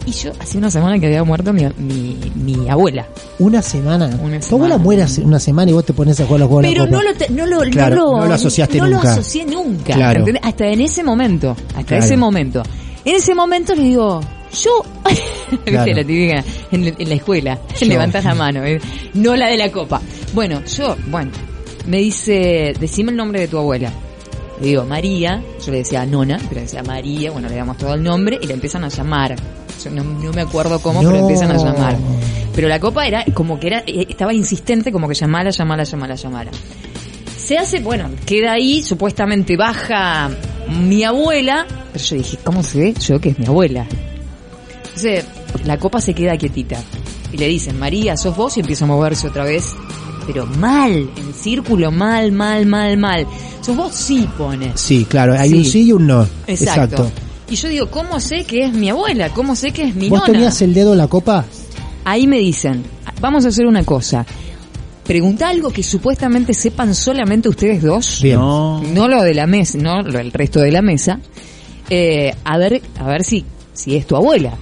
[0.06, 3.06] Y yo, hace una semana que había muerto mi, mi, mi abuela.
[3.38, 4.06] Una semana.
[4.22, 6.64] Una Tu abuela muere hace una semana y vos te pones a jugar los juegos
[6.64, 6.96] de la Pero copa.
[6.96, 9.02] no lo, te- no lo, Claro, no lo, no lo asociaste no nunca.
[9.02, 9.94] lo asocié nunca.
[10.42, 11.56] Hasta en ese momento.
[11.68, 12.04] Hasta Claro.
[12.04, 12.62] ese momento.
[13.04, 14.20] En ese momento le digo,
[14.62, 14.82] yo,
[15.64, 15.84] Claro.
[15.84, 17.86] viste la típica en, en la escuela, Yo.
[17.88, 18.78] levantas la mano, ¿eh?
[19.14, 20.00] no la de la copa.
[20.34, 21.30] Bueno, yo, bueno,
[21.86, 23.90] me dice, decime el nombre de tu abuela.
[24.60, 27.94] Le digo, María, yo le decía Nona, pero le decía María, bueno, le damos todo
[27.94, 29.34] el nombre y la empiezan a llamar.
[29.92, 31.96] No, no me acuerdo cómo, pero empiezan a llamar.
[32.54, 36.14] Pero la copa era como que era, eh, estaba insistente, como que llamala, llamala, llamala,
[36.14, 36.50] llamala.
[37.36, 40.30] Se hace, bueno, queda ahí, supuestamente baja
[40.68, 42.94] mi abuela, pero yo dije, ¿cómo se ve?
[42.94, 43.86] Yo que es mi abuela.
[44.84, 45.24] Entonces,
[45.64, 46.78] la copa se queda quietita.
[47.32, 49.74] y le dicen, María, sos vos y empieza a moverse otra vez.
[50.26, 53.26] Pero mal, en círculo, mal, mal, mal, mal.
[53.60, 54.70] Sos vos sí pone.
[54.76, 55.56] Sí, claro, hay Sí.
[55.56, 56.26] un sí y un no.
[56.46, 57.10] Exacto.
[57.50, 59.28] Y yo digo, ¿cómo sé que es mi abuela?
[59.30, 60.32] ¿Cómo sé que es mi ¿Vos nona?
[60.32, 61.44] tenías el dedo en la copa?
[62.04, 62.82] Ahí me dicen,
[63.20, 64.24] vamos a hacer una cosa.
[65.04, 68.20] Pregunta algo que supuestamente sepan solamente ustedes dos.
[68.22, 68.36] Bien.
[68.38, 68.82] No.
[68.82, 71.20] No lo de la mesa, no lo del resto de la mesa.
[71.90, 74.54] Eh, a ver, a ver si, si es tu abuela.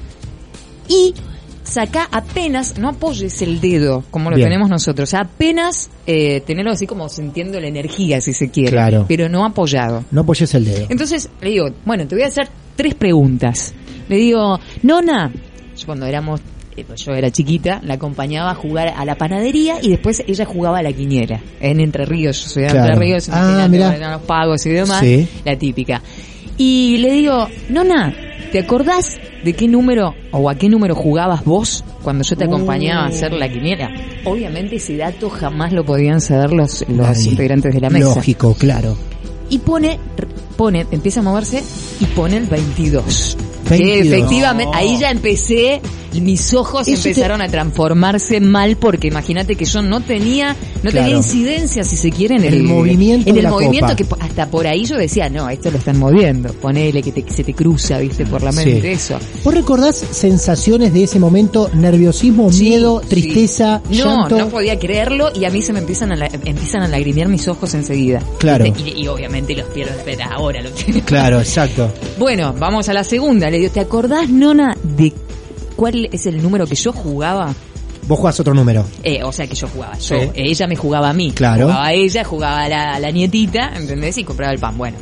[0.88, 1.14] Y
[1.62, 4.46] saca apenas, no apoyes el dedo como lo Bien.
[4.48, 9.04] tenemos nosotros, apenas eh, tenerlo así como sintiendo la energía si se quiere, Claro.
[9.06, 10.04] pero no apoyado.
[10.10, 10.86] No apoyes el dedo.
[10.88, 13.74] Entonces le digo, bueno, te voy a hacer tres preguntas.
[14.08, 15.30] Le digo, Nona,
[15.76, 16.40] yo cuando éramos,
[16.76, 20.44] eh, pues yo era chiquita, la acompañaba a jugar a la panadería y después ella
[20.44, 21.40] jugaba a la quiniela.
[21.60, 22.92] En Entre Ríos, yo soy de Claro.
[22.92, 23.68] Entre Ríos, Ah,
[24.12, 25.26] los pagos y demás, Sí.
[25.44, 26.02] la típica.
[26.58, 28.14] Y le digo, Nona,
[28.52, 33.04] ¿te acordás de qué número o a qué número jugabas vos cuando yo te acompañaba
[33.04, 33.88] a hacer la quiniela?
[34.24, 38.96] Obviamente ese dato jamás lo podían saber los, los integrantes de la mesa Lógico, claro.
[39.48, 39.98] y pone,
[40.52, 41.62] pone, empieza a moverse
[42.00, 43.36] y pone el 22.
[43.68, 43.68] 22.
[43.68, 45.80] Que efectivamente, ahí ya empecé,
[46.20, 50.90] mis ojos Eso te- empezaron a transformarse mal porque imagínate que yo no tenía, no
[50.90, 51.06] Claro.
[51.06, 54.16] tenía incidencia, si se quiere, en el, El movimiento en el movimiento copa.
[54.18, 57.44] que hasta por ahí yo decía, no, esto lo están moviendo, ponele que te- se
[57.44, 58.86] te cruza, viste, por la mente, Sí.
[58.88, 59.18] eso.
[59.44, 61.70] ¿Vos recordás sensaciones de ese momento?
[61.74, 63.08] Nerviosismo, Sí, miedo, sí.
[63.08, 64.38] tristeza, No, llanto.
[64.38, 67.46] no podía creerlo y a mí se me empiezan a, la- empiezan a lagrimear mis
[67.48, 68.20] ojos enseguida.
[68.38, 68.66] Claro.
[68.66, 69.92] Y, y obviamente los pierdo,
[70.30, 71.00] ahora lo tengo.
[71.04, 71.90] Claro, exacto.
[72.18, 73.50] Bueno, vamos a la segunda.
[73.50, 75.12] Le digo, ¿te acordás, Nona, de
[75.82, 77.52] cuál es el número que yo jugaba?
[78.06, 78.84] Vos jugás otro número.
[79.02, 79.94] Eh, o sea, que yo jugaba.
[79.98, 80.14] Yo, Sí.
[80.14, 81.32] eh, ella me jugaba a mí.
[81.32, 81.64] Claro.
[81.66, 84.16] Jugaba a ella, jugaba a la, a la nietita, ¿entendés?
[84.18, 84.78] Y compraba el pan.
[84.78, 84.96] Bueno.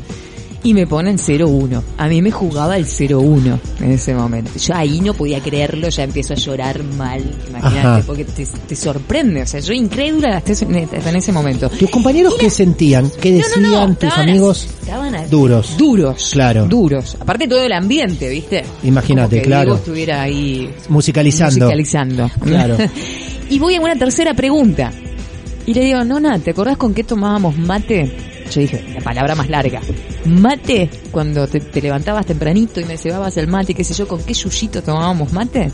[0.62, 1.82] Y me ponen 0-1.
[1.96, 4.50] A mí me jugaba el 0-1 en ese momento.
[4.58, 8.02] Yo ahí no podía creerlo, ya empiezo a llorar mal, imagínate, Ajá.
[8.06, 9.42] porque te, te sorprende.
[9.42, 11.70] O sea, yo incrédula hasta en ese momento.
[11.70, 13.10] ¿Tus compañeros qué sentían?
[13.20, 14.66] ¿Qué decían no, no, tus amigos?
[14.66, 15.76] así, estaban así, Duros.
[15.78, 16.30] Duros.
[16.32, 16.66] Claro.
[16.66, 17.16] Duros.
[17.18, 18.62] Aparte todo el ambiente, ¿viste?
[18.82, 19.62] Imagínate, claro.
[19.64, 21.64] Diego estuviera ahí Musicalizando.
[21.64, 22.30] musicalizando.
[22.40, 22.76] Claro.
[23.48, 24.92] y voy a una tercera pregunta.
[25.66, 28.29] Y le digo, Nona, ¿te acordás con qué tomábamos mate?
[28.50, 29.80] Yo dije, la palabra más larga.
[30.26, 34.22] Mate, cuando te, te levantabas tempranito y me cebabas el mate, qué sé yo, ¿con
[34.22, 35.70] qué yuyito tomábamos mate?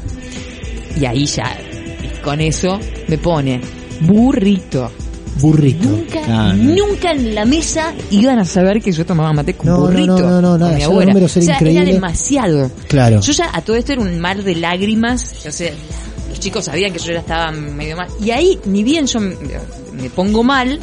[1.00, 1.56] Y ahí ya,
[2.22, 3.60] con eso, me pone
[4.00, 4.90] burrito.
[5.40, 5.86] Burrito.
[5.88, 6.74] Nunca, Ah, no.
[6.86, 10.18] nunca en la mesa iban a saber que yo tomaba mate con No, no, burrito.
[10.18, 11.12] no, no, no, nada, mi abuela.
[11.14, 11.82] o sea, increíble.
[11.82, 12.70] era demasiado.
[12.88, 13.20] Claro.
[13.20, 15.42] Yo ya a todo esto era un mar de lágrimas.
[15.44, 15.74] Yo sé,
[16.30, 18.08] los chicos sabían que yo ya estaba medio mal.
[18.22, 19.34] Y ahí, ni bien yo me,
[20.00, 20.80] me pongo mal,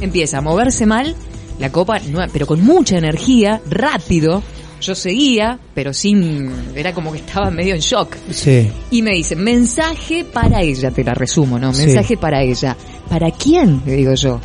[0.00, 1.14] empieza a moverse mal,
[1.58, 1.98] la copa,
[2.32, 4.42] pero con mucha energía, rápido.
[4.80, 6.50] Yo seguía, pero sin.
[6.74, 8.16] Era como que estaba medio en shock.
[8.30, 8.70] Sí.
[8.90, 11.74] Y me dice, mensaje para ella, te la resumo, ¿no?
[11.74, 11.84] Sí.
[11.84, 12.74] Mensaje para ella.
[13.10, 13.82] ¿Para quién?
[13.84, 14.40] Le digo yo.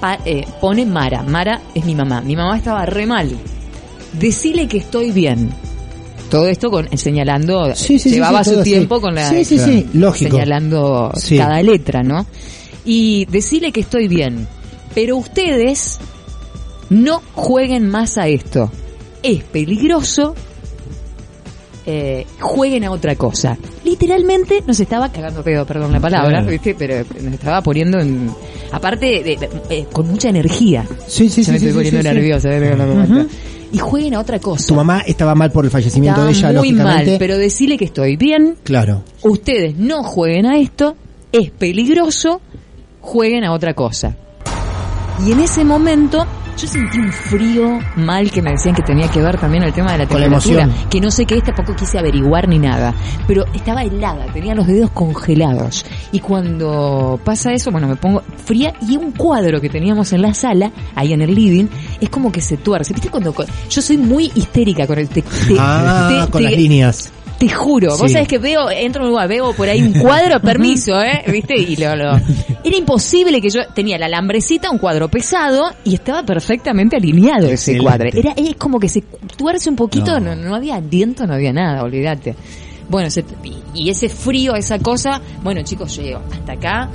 [0.00, 1.24] Pa- eh, pone Mara.
[1.24, 2.20] Mara es mi mamá.
[2.20, 3.36] Mi mamá estaba re mal.
[4.12, 5.50] Decile que estoy bien.
[6.30, 8.70] Todo esto con señalando, Sí, sí, sí, llevaba su así.
[8.70, 10.32] tiempo con la Sí, sí, sí, lógico.
[10.36, 12.26] señalando cada letra, ¿no?
[12.84, 14.46] Y decirle que estoy bien.
[14.94, 15.98] Pero ustedes
[16.90, 18.70] no jueguen más a esto.
[19.22, 20.34] Es peligroso.
[21.86, 23.58] Eh, jueguen a otra cosa.
[23.84, 26.46] Literalmente nos estaba cagando pedo, perdón la palabra, Claro.
[26.50, 26.74] ¿viste?
[26.74, 28.30] Pero nos estaba poniendo en.
[28.72, 30.86] Aparte, de- de- eh, con mucha energía.
[31.06, 31.52] Sí, sí, Ya sí.
[31.52, 32.48] me sí, estoy sí, poniendo sí, nerviosa.
[32.50, 33.26] ¿eh?
[33.72, 34.66] Y jueguen a otra cosa.
[34.68, 37.10] Tu mamá estaba mal por el fallecimiento Estaba de ella, muy lógicamente.
[37.10, 38.56] mal, pero decirle que estoy bien.
[38.62, 39.02] Claro.
[39.22, 40.96] Ustedes no jueguen a esto,
[41.32, 42.40] es peligroso,
[43.02, 44.16] jueguen a otra cosa.
[45.26, 49.20] Y en ese momento yo sentí un frío mal que me decían que tenía que
[49.20, 52.58] ver también el tema de la temperatura, que no sé qué, tampoco quise averiguar ni
[52.60, 52.94] nada,
[53.26, 55.84] pero estaba helada, tenía los dedos congelados.
[56.12, 60.32] Y cuando pasa eso, bueno, me pongo fría y un cuadro que teníamos en la
[60.34, 61.66] sala, ahí en el living,
[62.00, 62.92] es como que se tuerce.
[62.94, 63.34] ¿Viste cuando
[63.68, 67.12] yo soy muy histérica con el te, te- Ah, te- con las líneas.
[67.48, 68.02] Te juro, Sí.
[68.02, 71.22] vos sabés que veo, entro en un lugar, veo por ahí un cuadro, permiso, ¿eh?
[71.30, 71.54] ¿Viste?
[71.56, 72.16] Y lo, lo-
[72.64, 77.72] Era imposible que yo tenía la alambrecita, un cuadro pesado, y estaba perfectamente alineado ese
[77.72, 77.82] Excelente.
[77.84, 78.08] cuadro.
[78.12, 79.02] Era, es como que se
[79.36, 80.34] tuerce un poquito, No.
[80.34, 82.34] no, no había aliento, no había nada, olvídate.
[82.88, 83.24] Bueno, se-
[83.74, 86.90] y- ese frío, esa cosa, bueno chicos, llego hasta acá,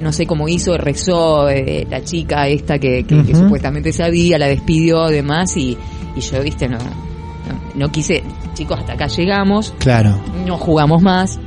[0.00, 4.46] no sé cómo hizo, rezó eh, la chica esta que, que- que supuestamente sabía, la
[4.48, 5.76] despidió, demás, y,
[6.16, 8.22] y yo, viste, no, no, no quise,
[8.56, 10.18] chicos, hasta acá llegamos, Claro.
[10.44, 11.38] no jugamos más.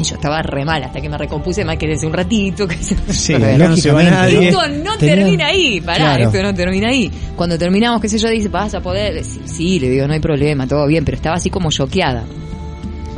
[0.00, 2.68] Y yo estaba re mal hasta que me recompuse, más que desde un ratito.
[2.68, 4.48] Que Sí, no se va nadie.
[4.50, 6.24] esto no Tenía- termina ahí, pará, Claro.
[6.26, 7.10] esto no termina ahí.
[7.34, 10.20] Cuando terminamos, qué sé yo, dice, vas a poder, sí, sí, le digo, no hay
[10.20, 12.22] problema, todo bien, pero estaba así como choqueada.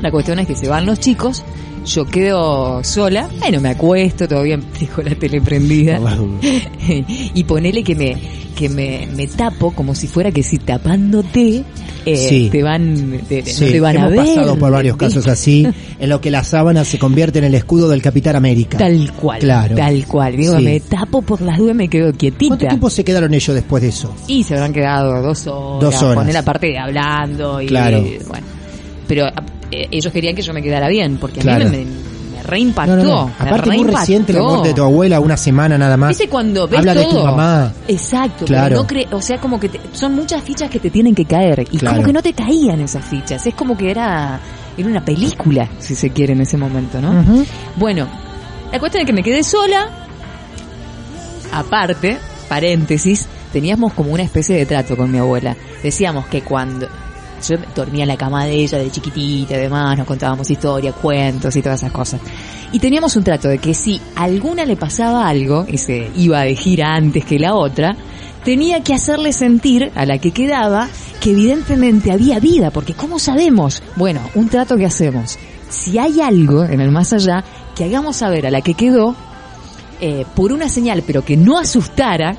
[0.03, 1.45] La cuestión es que se van los chicos,
[1.85, 6.01] yo quedo sola, bueno, me acuesto, todavía dejo la tele prendida.
[7.35, 8.17] y ponele que me,
[8.55, 11.65] que me, me tapo como si fuera que si tapándote,
[12.07, 12.49] eh, Sí.
[12.51, 14.19] te van, te, Sí, no te van a hemos ver.
[14.35, 15.67] pasado por varios casos así,
[15.99, 18.79] en lo que la sábana se convierte en el escudo del Capitán América.
[18.79, 19.77] Tal cual, Claro.
[19.77, 20.35] tal cual.
[20.37, 20.65] Digo, Sí.
[20.65, 22.57] me tapo por las dudas, me quedo ¿Cuánto quietita.
[22.57, 24.15] tiempo se quedaron ellos después de eso?
[24.29, 26.15] Y se habrán quedado dos horas, Dos horas.
[26.17, 28.03] poner aparte de hablando y Claro.
[28.29, 28.47] bueno.
[29.07, 29.27] Pero
[29.71, 31.87] eh, ellos querían que yo me quedara bien, porque a mí me,
[32.43, 32.97] reimpactó.
[32.97, 33.27] No, no, no.
[33.27, 36.09] me Aparte muy reciente la muerte de tu abuela, una semana nada más.
[36.11, 37.73] ¿Viste cuando ves Habla de tu mamá.
[37.87, 38.69] Exacto, Claro.
[38.69, 41.27] pero no cre o sea, como que te- son muchas fichas que te tienen que
[41.27, 41.97] caer y Claro.
[41.97, 43.47] como que no te caían esas fichas.
[43.47, 44.41] Es como que era
[44.77, 47.23] era una película, si se quiere en ese momento, ¿no?
[47.77, 48.09] Bueno,
[48.73, 49.89] la cuestión es que me quedé sola.
[51.53, 55.57] Aparte, paréntesis, teníamos como una especie de trato con mi abuela.
[55.83, 56.89] Decíamos que cuando
[57.47, 61.55] yo dormía en la cama de ella de chiquitita y demás, nos contábamos historias, cuentos
[61.57, 62.21] y todas esas cosas.
[62.73, 66.43] Y teníamos un trato de que si a alguna le pasaba algo y se iba
[66.43, 67.97] de gira antes que la otra,
[68.45, 70.89] tenía que hacerle sentir a la que quedaba
[71.21, 73.83] que evidentemente había vida, porque ¿cómo sabemos?
[73.97, 75.39] Bueno, un trato que hacemos.
[75.69, 77.45] Si hay algo en el más allá,
[77.77, 79.15] que hagamos saber a la que quedó
[80.01, 82.35] eh, por una señal, pero que no asustara,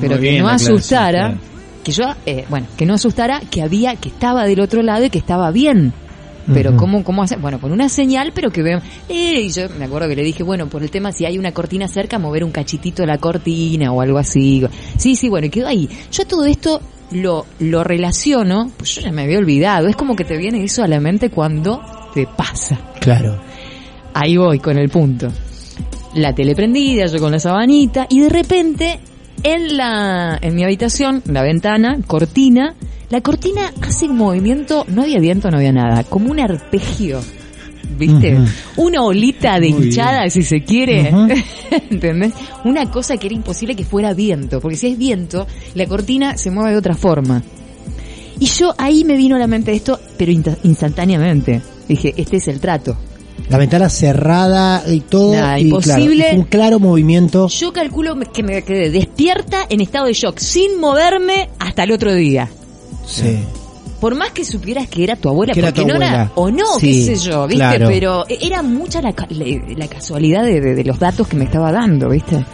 [0.00, 1.38] pero Muy que bien no asustara, claro.
[1.86, 5.10] Que yo, eh, bueno, que no asustara, que había, que estaba del otro lado y
[5.10, 5.92] que estaba bien.
[6.52, 9.84] Pero cómo, cómo hacer, bueno, con una señal, pero que vean, eh, y yo me
[9.84, 12.50] acuerdo que le dije, bueno, por el tema si hay una cortina cerca, mover un
[12.50, 14.64] cachitito la cortina o algo así.
[14.96, 15.88] Sí, sí, bueno, y quedó ahí.
[16.10, 16.80] Yo todo esto
[17.12, 20.82] lo, lo relaciono, pues yo ya me había olvidado, es como que te viene eso
[20.82, 21.82] a la mente cuando
[22.14, 22.80] te pasa.
[23.00, 23.40] Claro.
[24.14, 25.28] Ahí voy con el punto.
[26.14, 29.00] La tele prendida, yo con la sabanita, y de repente,
[29.42, 32.74] en la, en mi habitación, la ventana, cortina,
[33.10, 37.20] la cortina hace un movimiento, no había viento, no había nada, como un arpegio.
[37.98, 38.36] ¿Viste?
[38.76, 40.30] Una olita de Muy hinchada, bien.
[40.32, 41.10] si se quiere.
[41.14, 41.28] Ujú.
[41.90, 42.32] ¿Entendés?
[42.64, 46.50] Una cosa que era imposible que fuera viento, porque si es viento, la cortina se
[46.50, 47.42] mueve de otra forma.
[48.38, 51.62] Y yo ahí me vino a la mente esto, pero insta- instantáneamente.
[51.88, 52.96] Dije, este es el trato.
[53.48, 55.32] La ventana cerrada y todo.
[55.34, 56.24] Nada, y imposible.
[56.24, 57.48] claro, un claro movimiento.
[57.48, 62.12] Yo calculo que me quedé despierta en estado de shock, sin moverme hasta el otro
[62.14, 62.48] día.
[63.06, 63.38] Sí.
[64.00, 66.32] Por más que supieras que era tu abuela, Que era porque tu no era, abuela.
[66.34, 67.56] o no, Sí, qué sé yo, ¿viste?
[67.64, 67.86] claro.
[67.88, 69.46] Pero era mucha la, la,
[69.76, 72.44] la casualidad de, de- de los datos que me estaba dando, ¿viste?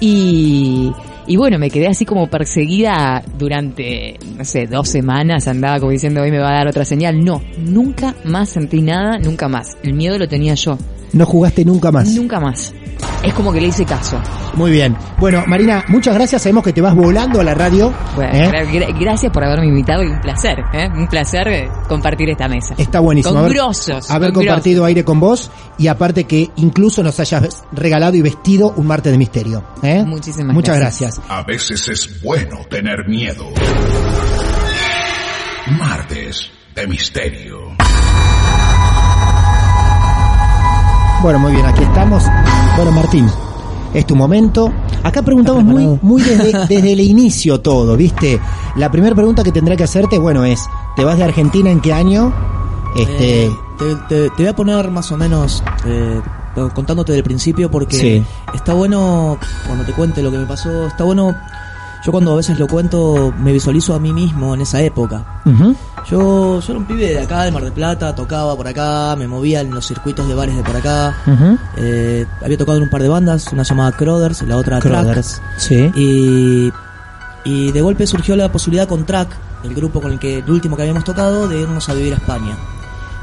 [0.00, 0.90] Y,
[1.26, 6.22] y bueno, me quedé así como perseguida durante, no sé, dos semanas, andaba como diciendo,
[6.22, 7.24] hoy me va a dar otra señal.
[7.24, 9.76] No, nunca más sentí nada, nunca más.
[9.82, 10.78] El miedo lo tenía yo,
[11.12, 12.08] No jugaste nunca más.
[12.14, 12.74] nunca más.
[13.22, 14.20] Es como que le hice caso.
[14.54, 14.96] Muy bien.
[15.18, 16.42] Bueno, Marina, muchas gracias.
[16.42, 17.92] Sabemos que te vas volando a la radio.
[18.16, 18.50] Bueno, ¿eh?
[18.50, 20.88] gra- gra- gracias por haberme invitado y un placer, ¿eh?
[20.92, 22.74] Un placer eh, compartir esta mesa.
[22.76, 23.34] Está buenísimo.
[23.34, 27.62] Con haber, grosos, haber con compartido aire con vos y aparte que incluso nos hayas
[27.72, 29.62] regalado y vestido un martes de misterio.
[29.82, 30.02] ¿eh?
[30.04, 31.16] Muchísimas Muchas gracias.
[31.18, 31.30] gracias.
[31.38, 33.44] A veces es bueno tener miedo.
[35.78, 37.58] Martes de misterio.
[41.22, 42.24] Bueno, muy bien, aquí estamos.
[42.76, 43.26] Bueno, Martín,
[43.94, 44.72] es tu momento.
[45.02, 48.40] Acá preguntamos muy, muy desde, desde el inicio todo, ¿viste?
[48.76, 50.64] La primera pregunta que tendré que hacerte, bueno, es,
[50.96, 52.32] ¿te vas de Argentina en qué año?
[52.96, 56.20] Este, Eh, te, te- te voy a poner más o menos eh,
[56.74, 58.24] contándote del principio porque Sí.
[58.54, 61.34] está bueno cuando te cuente lo que me pasó, está bueno
[62.04, 65.40] yo cuando a veces lo cuento me visualizo a mí mismo en esa época.
[66.10, 69.28] Yo, yo era un pibe de acá, de Mar del Plata, tocaba por acá, me
[69.28, 71.16] movía en los circuitos de bares de por acá.
[71.76, 75.02] Eh, había tocado en un par de bandas, una llamada Croders, la otra Track.
[75.04, 75.90] Croders, sí.
[75.94, 76.72] Y,
[77.44, 79.28] y de golpe surgió la posibilidad con Track,
[79.64, 82.16] el grupo con el que el último que habíamos tocado, de irnos a vivir a
[82.16, 82.56] España.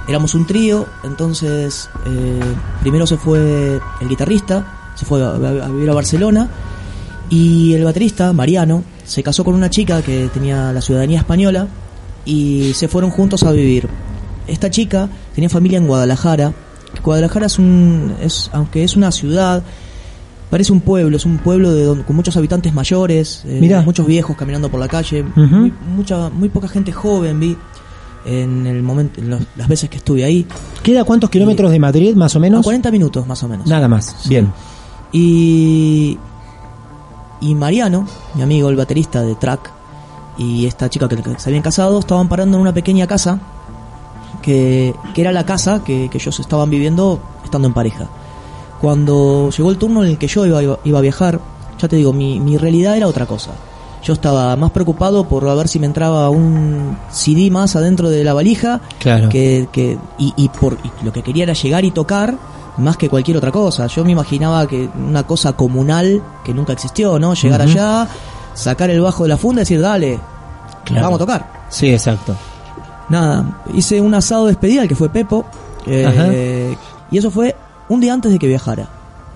[0.08, 2.39] Éramos un trío, entonces eh,
[2.82, 4.63] primero se fue el guitarrista,
[4.96, 6.48] se fue a, a- a vivir a Barcelona,
[7.30, 11.68] y el baterista, Mariano, se casó con una chica que tenía la ciudadanía española
[12.26, 13.88] y se fueron juntos a vivir.
[14.48, 16.54] Esta chica tenía familia en Guadalajara.
[17.04, 19.62] Guadalajara es un, es, aunque es una ciudad,
[20.50, 24.36] parece un pueblo, es un pueblo de don- con muchos habitantes mayores, eh, muchos viejos
[24.36, 27.56] caminando por la calle, muy, mucha, muy poca gente joven vi
[28.25, 30.48] en el momento, en los- las veces que estuve ahí.
[30.82, 32.63] ¿Queda cuántos kilómetros de Madrid, más o A menos?
[32.63, 33.67] 40 minutos más o menos.
[33.67, 34.52] Nada más, bien.
[35.12, 36.17] Y,
[37.42, 39.71] y Mariano, mi amigo, el baterista de track,
[40.37, 43.40] y esta chica que, que se habían casado, estaban parando en una pequeña casa,
[44.42, 48.08] que, que era la casa que, que ellos estaban viviendo estando en pareja.
[48.81, 51.40] Cuando llegó el turno en el que yo iba, iba, iba a viajar,
[51.79, 53.52] ya te digo, mi, mi realidad era otra cosa.
[54.02, 58.23] Yo estaba más preocupado por a ver si me entraba un CD más adentro de
[58.23, 59.27] la valija Claro.
[59.27, 62.37] que, que y, y por y lo que quería era llegar y tocar
[62.78, 63.88] más que cualquier otra cosa.
[63.88, 67.34] Yo me imaginaba que una cosa comunal que nunca existió, ¿no?
[67.34, 68.08] Llegar allá,
[68.54, 70.20] sacar el bajo de la funda y decir, dale,
[70.86, 71.04] Claro.
[71.04, 71.52] vamos a tocar.
[71.70, 72.36] Sí, exacto.
[73.10, 75.46] Nada, hice un asado de despedida, el que fue Pepo,
[75.88, 76.76] eh,
[77.12, 77.56] y eso fue
[77.90, 78.88] un día antes de que viajara.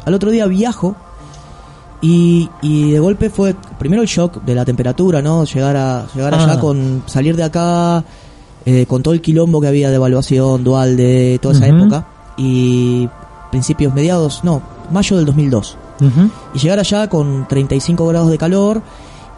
[0.05, 0.95] Al otro día viajo
[2.01, 5.45] y, y de golpe fue primero el shock de la temperatura, ¿no?
[5.45, 6.43] Llegar a llegar Ah.
[6.43, 8.03] allá con salir de acá
[8.65, 12.05] eh, con todo el quilombo que había de evaluación dual de toda esa época
[12.37, 13.07] y
[13.53, 15.77] principios mediados, no, mayo del 2002.
[16.01, 16.29] Ujú.
[16.55, 18.81] Y llegar allá con 35 grados de calor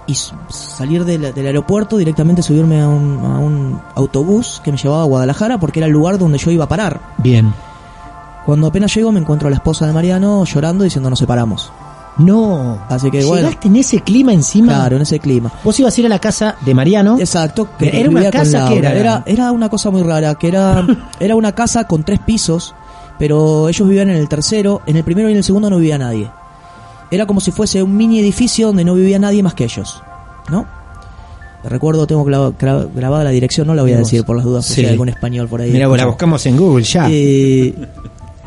[0.07, 0.15] y
[0.49, 5.05] salir del, del aeropuerto directamente subirme a un, a un autobús que me llevaba a
[5.05, 7.01] Guadalajara porque era el lugar donde yo iba a parar.
[7.17, 7.53] Bien.
[8.45, 11.71] Cuando apenas llego me encuentro a la esposa de Mariano llorando diciendo nos separamos.
[12.17, 12.79] No.
[12.87, 14.73] Así que bueno, ¿Llegaste en ese clima encima?
[14.73, 15.51] claro, en ese clima.
[15.63, 17.17] Vos ibas a ir a la casa de Mariano.
[17.19, 20.85] Exacto, que Era una casa que era- era era una cosa muy rara, que era
[21.19, 22.73] era una casa con tres pisos,
[23.19, 25.97] pero ellos vivían en el tercero, en el primero y en el segundo no vivía
[25.97, 26.29] nadie.
[27.11, 30.01] Era como si fuese un mini edificio donde no vivía nadie más que ellos,
[30.49, 30.65] ¿no?
[31.63, 34.75] Recuerdo, tengo grabada la dirección, no la voy a decir por las dudas, Sí.
[34.75, 35.71] si hay algún español por ahí.
[35.71, 37.07] Mira, vos la buscamos en Google ya.
[37.09, 37.73] Eh,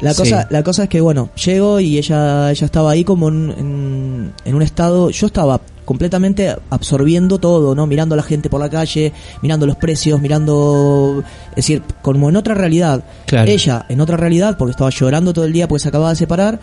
[0.00, 0.18] la Sí.
[0.22, 4.32] cosa la cosa es que bueno llego y ella ella estaba ahí como en, en,
[4.44, 8.68] en un estado yo estaba completamente absorbiendo todo no mirando a la gente por la
[8.68, 13.50] calle mirando los precios mirando es decir como en otra realidad Claro.
[13.50, 16.60] ella en otra realidad porque estaba llorando todo el día porque se acababa de separar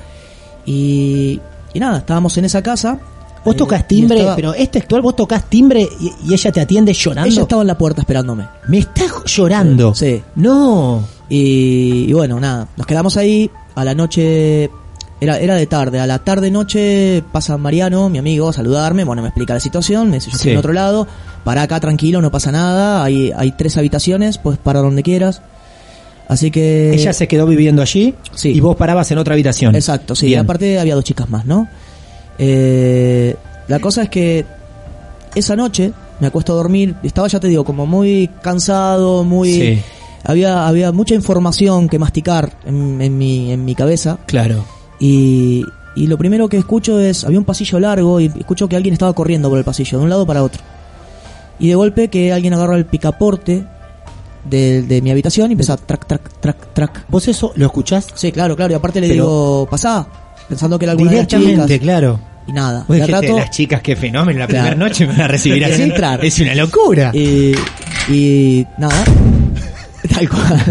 [0.66, 1.40] y
[1.74, 3.00] y nada estábamos en esa casa
[3.46, 6.52] Vos eh, tocas y timbre, estaba- pero es textual, vos tocas timbre y, y ella
[6.52, 7.30] te atiende llorando.
[7.30, 9.94] ella estaba en la puerta esperándome Me estás llorando.
[9.96, 11.04] sí No.
[11.30, 13.50] Y, y bueno, nada, nos quedamos ahí.
[13.76, 14.70] A la noche,
[15.20, 16.00] era, era de tarde.
[16.00, 19.04] A la tarde-noche pasa Mariano, mi amigo, a saludarme.
[19.04, 20.10] Bueno, me explica la situación.
[20.10, 20.54] Me dice: Yo estoy Sí.
[20.54, 21.08] en otro lado.
[21.44, 23.04] Para acá tranquilo, no pasa nada.
[23.04, 25.42] Hay, hay tres habitaciones, puedes parar donde quieras.
[26.30, 26.94] Así que.
[26.94, 28.50] Ella se quedó viviendo allí Sí.
[28.54, 29.76] y vos parabas en otra habitación.
[29.76, 30.28] Exacto, sí.
[30.28, 30.40] Bien.
[30.42, 31.68] Aparte había dos chicas más, ¿no?
[32.38, 33.36] Eh,
[33.68, 34.46] la cosa es que
[35.36, 36.96] esa noche me acuesto a dormir.
[37.04, 39.52] Estaba, ya te digo, como muy cansado, muy.
[39.54, 39.82] Sí.
[40.24, 44.18] Había, había mucha información que masticar en, en mi, en mi cabeza.
[44.26, 44.66] Claro.
[45.00, 45.64] Y,
[45.96, 49.14] y lo primero que escucho es, había un pasillo largo y escucho que alguien estaba
[49.14, 50.62] corriendo por el pasillo, de un lado para otro.
[51.60, 53.66] Y de golpe que alguien agarra el picaporte
[54.50, 57.06] de, de mi habitación y empieza a track, track, track, track.
[57.08, 58.08] ¿Vos eso lo escuchás?
[58.16, 58.72] Sí, claro, claro.
[58.74, 60.08] Y aparte le Pero- digo, pasá,
[60.48, 61.18] pensando que era alguna de
[61.58, 62.20] las claro.
[62.48, 62.86] Y nada.
[62.88, 64.68] De rato, las chicas, qué fenómeno, la Claro.
[64.70, 65.82] primera noche me van a recibir así.
[65.82, 66.24] entrar.
[66.24, 67.12] Es una locura.
[67.14, 67.56] y,
[68.08, 69.04] y nada.
[70.14, 70.64] Tal cual.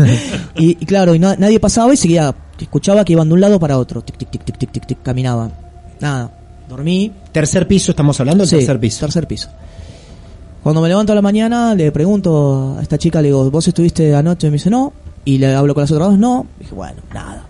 [0.57, 2.35] Y, y claro, y na- nadie pasaba y seguía.
[2.61, 4.03] Escuchaba que iban de un lado para otro.
[4.03, 5.53] Tic, tic, tic, tic, tic, tic, tic, caminaban.
[6.01, 6.31] Nada.
[6.69, 7.11] Dormí.
[7.33, 9.01] Tercer piso, estamos hablando del Sí, tercer piso.
[9.01, 9.49] Tercer piso.
[10.63, 14.15] Cuando me levanto a la mañana, le pregunto a esta chica, le digo, ¿vos estuviste
[14.15, 14.47] anoche?
[14.47, 14.93] Y me dice, no.
[15.25, 16.47] Y le hablo con las otras dos, no.
[16.61, 17.45] dije, bueno, nada.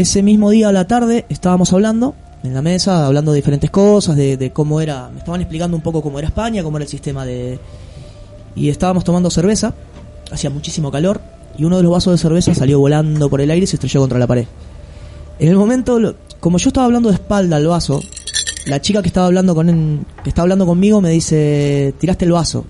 [0.00, 4.16] Ese mismo día a la tarde estábamos hablando en la mesa, hablando de diferentes cosas,
[4.16, 5.10] de, de cómo era.
[5.12, 7.58] Me estaban explicando un poco cómo era España, cómo era el sistema de.
[8.54, 9.74] Y estábamos tomando cerveza,
[10.32, 11.20] hacía muchísimo calor,
[11.58, 14.00] y uno de los vasos de cerveza salió volando por el aire y se estrelló
[14.00, 14.46] contra la pared.
[15.38, 18.00] En el momento, lo- como yo estaba hablando de espalda al vaso,
[18.64, 22.64] la chica que estaba hablando con que estaba hablando conmigo me dice, tiraste el vaso.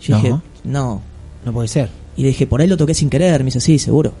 [0.00, 0.22] Yo No.
[0.22, 1.02] dije, no.
[1.44, 1.90] No puede ser.
[2.16, 3.40] Y le dije, por ahí lo toqué sin querer.
[3.40, 4.14] Me dice, sí, seguro.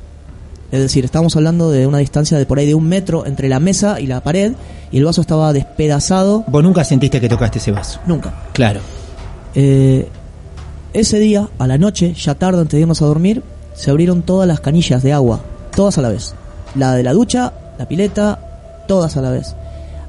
[0.72, 3.58] Es decir, estábamos hablando de una distancia de por ahí de un metro entre la
[3.58, 4.52] mesa y la pared,
[4.90, 6.44] y el vaso estaba despedazado.
[6.46, 8.00] Vos nunca sentiste que tocaste ese vaso.
[8.06, 8.32] Nunca.
[8.52, 8.80] Claro.
[9.54, 10.08] Eh,
[10.92, 13.42] ese día, a la noche, ya tarde antes de irnos a dormir,
[13.74, 15.40] se abrieron todas las canillas de agua,
[15.74, 16.34] todas a la vez.
[16.74, 18.38] La de la ducha, la pileta,
[18.86, 19.54] todas a la vez.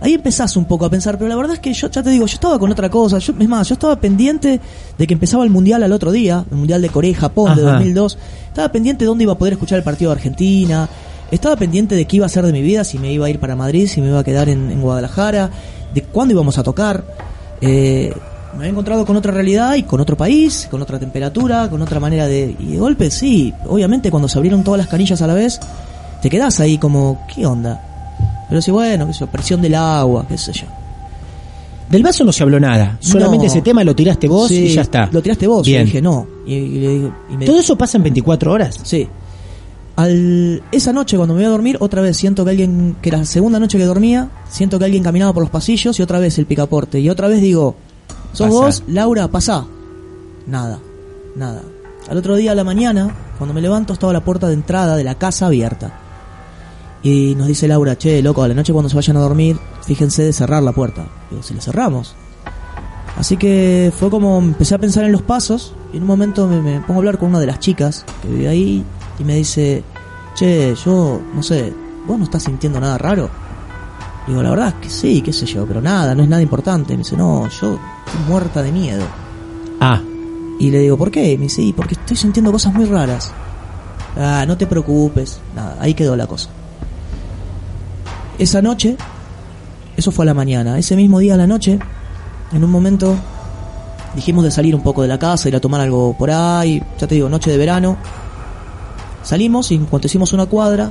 [0.01, 2.25] Ahí empezás un poco a pensar, pero la verdad es que yo ya te digo,
[2.25, 3.19] yo estaba con otra cosa.
[3.19, 4.59] Yo, es más, yo estaba pendiente
[4.97, 7.61] de que empezaba el mundial al otro día, el mundial de Corea y Japón de
[7.61, 7.73] Ajá.
[7.73, 8.17] 2002.
[8.47, 10.89] Estaba pendiente de dónde iba a poder escuchar el partido de Argentina.
[11.29, 13.39] Estaba pendiente de qué iba a hacer de mi vida, si me iba a ir
[13.39, 15.51] para Madrid, si me iba a quedar en, en Guadalajara,
[15.93, 17.03] de cuándo íbamos a tocar.
[17.61, 18.11] Eh,
[18.53, 21.99] me había encontrado con otra realidad y con otro país, con otra temperatura, con otra
[21.99, 22.55] manera de...
[22.59, 25.59] Y de golpe, sí, obviamente cuando se abrieron todas las canillas a la vez,
[26.21, 27.90] te quedás ahí como, ¿qué onda?
[28.51, 30.65] Pero sí, bueno, qué sé yo, presión del agua, qué sé yo.
[31.89, 32.97] Del vaso no se habló nada.
[32.99, 33.51] Solamente No.
[33.51, 35.09] ese tema lo tiraste vos Sí, y ya está.
[35.11, 35.81] Lo tiraste vos, Bien.
[35.81, 36.27] y dije no.
[36.45, 38.77] Y, y le dije- y me- ¿Todo eso pasa en 24 horas?
[38.83, 39.07] Sí.
[39.95, 43.17] Al, esa noche cuando me voy a dormir, otra vez siento que alguien, que era
[43.19, 46.37] la segunda noche que dormía, siento que alguien caminaba por los pasillos y otra vez
[46.39, 46.99] el picaporte.
[46.99, 47.75] Y otra vez digo,
[48.33, 48.49] ¿sos Pasá.
[48.49, 48.83] vos?
[48.87, 49.65] Laura, pasá.
[50.47, 50.79] Nada,
[51.35, 51.61] nada.
[52.09, 55.03] Al otro día a la mañana, cuando me levanto, estaba la puerta de entrada de
[55.03, 55.93] la casa abierta.
[57.03, 60.23] Y nos dice Laura, che, loco, a la noche cuando se vayan a dormir, fíjense
[60.23, 61.05] de cerrar la puerta.
[61.29, 62.15] Digo, si la cerramos.
[63.17, 66.61] Así que fue como empecé a pensar en los pasos y en un momento me,
[66.61, 68.83] me pongo a hablar con una de las chicas que vive ahí
[69.19, 69.83] y me dice,
[70.35, 71.73] che, yo no sé,
[72.07, 73.29] ¿vos no estás sintiendo nada raro?
[74.27, 76.93] Digo, la verdad es que sí, qué sé yo, pero nada, no es nada importante.
[76.93, 79.03] Me dice, no, yo estoy muerta de miedo.
[79.79, 79.99] Ah,
[80.59, 81.35] Y le digo, ¿por qué?
[81.39, 83.33] Me dice, "Y porque estoy sintiendo cosas muy raras.
[84.15, 85.39] Ah, no te preocupes.
[85.55, 86.49] Nada, ahí quedó la cosa.
[88.41, 88.97] Esa noche,
[89.95, 90.79] eso fue a la mañana.
[90.79, 91.77] Ese mismo día a la noche,
[92.51, 93.15] en un momento,
[94.15, 96.81] dijimos de salir un poco de la casa, ir a tomar algo por ahí.
[96.99, 97.97] Ya te digo, noche de verano.
[99.21, 100.89] Salimos y en cuanto hicimos una cuadra,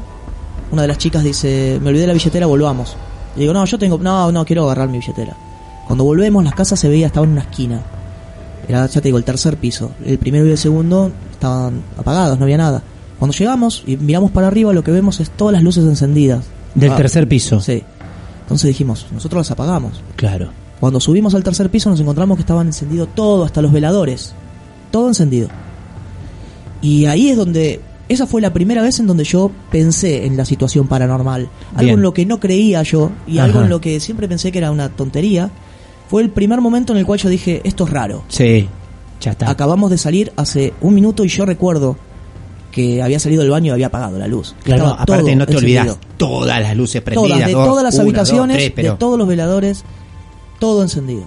[0.70, 2.96] una de las chicas dice, me olvidé la billetera, volvamos.
[3.34, 5.36] Le digo, no, yo tengo, no, no, quiero agarrar mi billetera.
[5.88, 7.82] Cuando volvemos, las casas se veía, estaba en una esquina.
[8.68, 9.90] Era, ya te digo, el tercer piso.
[10.04, 12.80] El primero y el segundo estaban apagados, no había nada.
[13.18, 16.44] Cuando llegamos y miramos para arriba, lo que vemos es todas las luces encendidas.
[16.74, 17.60] Del Ah, tercer piso.
[17.60, 17.82] Sí.
[18.42, 20.02] Entonces dijimos, nosotros las apagamos.
[20.16, 20.50] Claro.
[20.80, 24.32] Cuando subimos al tercer piso nos encontramos que estaban encendidos todo, hasta los veladores.
[24.90, 25.48] Todo encendido.
[26.82, 27.80] Y ahí es donde...
[28.08, 31.48] Esa fue la primera vez en donde yo pensé en la situación paranormal.
[31.74, 31.94] Algo Bien.
[31.94, 33.44] en lo que no creía yo y Ajá.
[33.44, 35.48] algo en lo que siempre pensé que era una tontería.
[36.08, 38.24] Fue el primer momento en el cual yo dije, esto es raro.
[38.26, 38.68] Sí,
[39.20, 39.48] ya está.
[39.48, 41.96] Acabamos de salir hace un minuto y yo recuerdo
[42.70, 44.54] que había salido del baño y había apagado la luz.
[44.62, 47.28] Claro, Estaba aparte no te olvidas todas las luces prendidas.
[47.30, 48.92] Todas, de dos, todas las una, dos, habitaciones, tres, pero...
[48.92, 49.84] de todos los veladores,
[50.58, 51.24] todo encendido.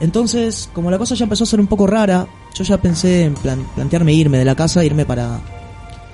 [0.00, 3.34] Entonces, como la cosa ya empezó a ser un poco rara, yo ya pensé en
[3.34, 5.38] plan- plantearme irme de la casa, irme para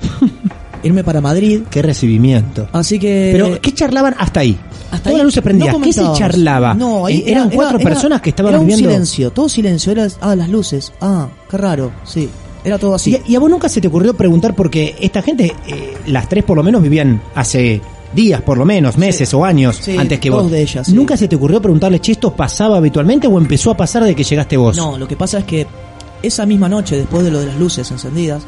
[0.83, 1.63] irme para Madrid.
[1.71, 2.69] Qué recibimiento.
[2.73, 4.59] Así que Pero, ¿qué charlaban hasta ahí?
[4.91, 5.73] hasta Todas ahí las luces prendidas.
[5.75, 6.75] no ¿Qué se charlaba?
[6.75, 8.91] No, ahí Eh, eran cuatro personas que estaban era un viviendo.
[8.91, 10.93] silencio, todo silencio, era ah, las luces.
[11.01, 12.29] Ah, qué raro, sí.
[12.69, 13.19] Era todo así.
[13.27, 16.45] Y, y a vos nunca se te ocurrió preguntar porque esta gente, eh, las tres
[16.45, 17.81] por lo menos vivían hace
[18.15, 20.51] días por lo menos, meses o años Sí, antes que vos.
[20.51, 20.93] de ellas, sí.
[20.95, 24.25] ¿Nunca se te ocurrió preguntarle, che, esto pasaba habitualmente o empezó a pasar de que
[24.25, 24.77] llegaste vos?
[24.77, 25.67] No, lo que pasa es que
[26.23, 28.43] esa misma noche, después de lo de las luces encendidas,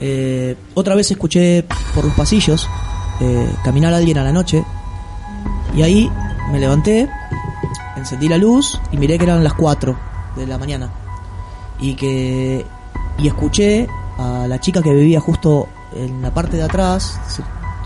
[0.00, 2.68] eh, otra vez escuché por los pasillos
[3.20, 4.64] eh, caminar a alguien a la noche.
[5.76, 6.10] Y ahí
[6.52, 7.08] me levanté,
[7.96, 9.96] encendí la luz y miré que eran las 4
[10.36, 10.90] de la mañana.
[11.80, 12.64] Y que.
[13.18, 13.88] Y escuché
[14.18, 17.18] a la chica que vivía justo en la parte de atrás,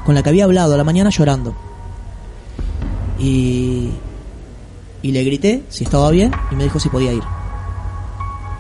[0.05, 1.55] con la que había hablado a la mañana llorando.
[3.19, 3.91] Y.
[5.03, 7.23] Y le grité si estaba bien y me dijo si podía ir.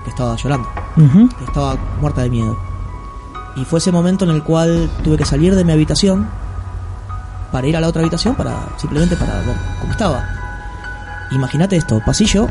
[0.04, 2.58] Que estaba llorando, que estaba muerta de miedo.
[3.56, 6.28] Y fue ese momento en el cual tuve que salir de mi habitación
[7.52, 10.26] para ir a la otra habitación para simplemente para ver cómo estaba.
[11.32, 12.48] Imagínate esto, pasillo,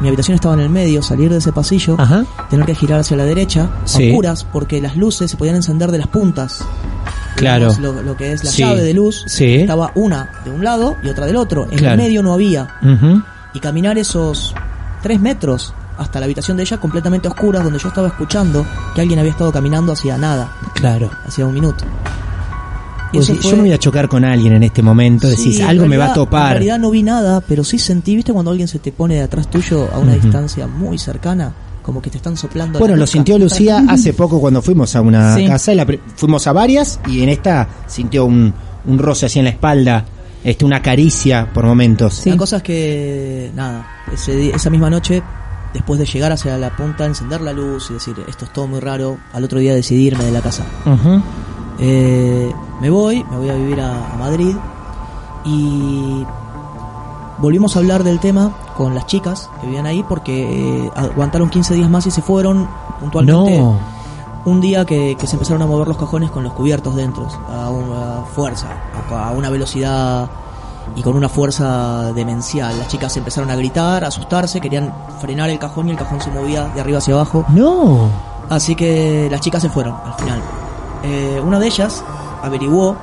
[0.00, 2.24] mi habitación estaba en el medio, salir de ese pasillo, Ajá.
[2.50, 4.08] tener que girar hacia la derecha, Sí.
[4.10, 6.64] oscuras, porque las luces se podían encender de las puntas.
[7.36, 7.68] Claro.
[7.70, 8.62] Digamos, Lo, lo que es la Sí.
[8.62, 9.56] llave de luz, Sí.
[9.56, 11.64] estaba una de un lado y otra del otro.
[11.70, 11.94] En Claro.
[11.94, 12.68] el medio no había.
[13.54, 14.54] Y caminar esos
[15.02, 19.18] tres metros hasta la habitación de ella completamente oscura, donde yo estaba escuchando que alguien
[19.18, 21.10] había estado caminando hacia nada, Claro.
[21.26, 21.84] hacia un minuto.
[23.22, 25.96] Fue- Yo me voy a chocar con alguien en este momento, decís, Sí, algo me
[25.96, 26.52] va a realidad- En topar.
[26.52, 29.48] realidad no vi nada, pero sí sentí, ¿viste cuando alguien se te pone de atrás
[29.50, 31.52] tuyo a una distancia muy cercana?
[31.82, 32.78] Como que te están soplando.
[32.80, 35.46] Bueno, lo sintió Lucía hace poco cuando fuimos a una Sí.
[35.46, 38.52] casa, y la pri- fuimos a varias y en esta sintió un,
[38.86, 40.04] un roce así en la espalda,
[40.42, 42.26] este, una caricia por momentos.
[42.26, 45.22] La cosa es que, nada, ese esa misma noche,
[45.72, 48.80] después de llegar hacia la punta, encender la luz y decir, esto es todo muy
[48.80, 50.64] raro, al otro día decidirme de la casa.
[50.86, 51.22] Ujú.
[51.78, 52.50] Eh,
[52.80, 54.56] me voy, me voy a vivir a, a Madrid
[55.44, 56.24] y
[57.38, 61.74] volvimos a hablar del tema con las chicas que vivían ahí porque eh, aguantaron 15
[61.74, 62.68] días más y se fueron
[63.00, 63.76] puntualmente No.
[64.44, 67.70] un día que, que se empezaron a mover los cajones con los cubiertos dentro a
[67.70, 68.68] una fuerza,
[69.10, 70.28] a una velocidad
[70.94, 72.78] y con una fuerza demencial.
[72.78, 76.30] Las chicas empezaron a gritar, a asustarse, querían frenar el cajón y el cajón se
[76.30, 77.44] movía de arriba hacia abajo.
[77.48, 78.08] No.
[78.48, 80.40] Así que las chicas se fueron al final.
[81.02, 82.04] Eh, una de ellas
[82.46, 82.96] averiguó,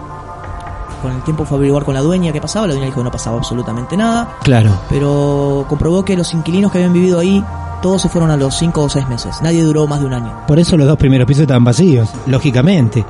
[1.02, 3.04] con el tiempo fue a averiguar con la dueña qué pasaba, la dueña dijo que
[3.04, 4.72] no pasaba absolutamente nada, Claro.
[4.90, 7.44] pero comprobó que los inquilinos que habían vivido ahí,
[7.82, 10.32] todos se fueron a los 5 o 6 meses, nadie duró más de un año.
[10.48, 13.06] Por eso los dos primeros pisos estaban vacíos, lógicamente.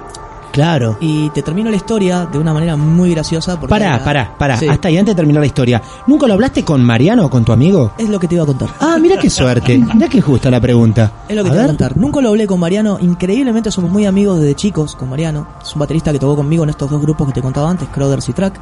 [0.53, 0.97] Claro.
[1.01, 3.59] Y te termino la historia de una manera muy graciosa.
[3.59, 4.57] Porque Pará, era- pará, pará.
[4.57, 5.81] Sí, Hasta ahí antes de terminar la historia.
[6.05, 7.93] ¿Nunca lo hablaste con Mariano o con tu amigo?
[7.97, 8.69] Es lo que te iba a contar.
[8.79, 9.77] Ah, mira qué suerte.
[9.93, 11.11] Mira qué justa la pregunta.
[11.27, 11.97] Es lo que A te voy a contar.
[11.97, 12.99] Nunca lo hablé con Mariano.
[13.01, 15.47] Increíblemente somos muy amigos desde chicos con Mariano.
[15.63, 18.29] Es un baterista que tocó conmigo en estos dos grupos que te contaba antes, Croders
[18.29, 18.59] y Track.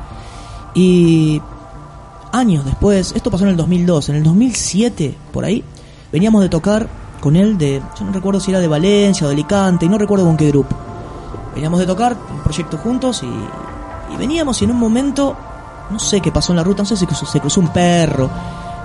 [0.74, 1.42] Y
[2.32, 5.62] años después, esto pasó en el 2002, en el 2007, por ahí,
[6.12, 6.88] veníamos de tocar
[7.20, 9.98] con él de, yo no recuerdo si era de Valencia o de Alicante, y no
[9.98, 10.74] recuerdo con qué grupo.
[11.54, 13.28] Veníamos de tocar un proyecto juntos y,
[14.14, 15.36] y veníamos y en un momento,
[15.90, 18.30] no sé qué pasó en la ruta, no sé si se cruzó un perro,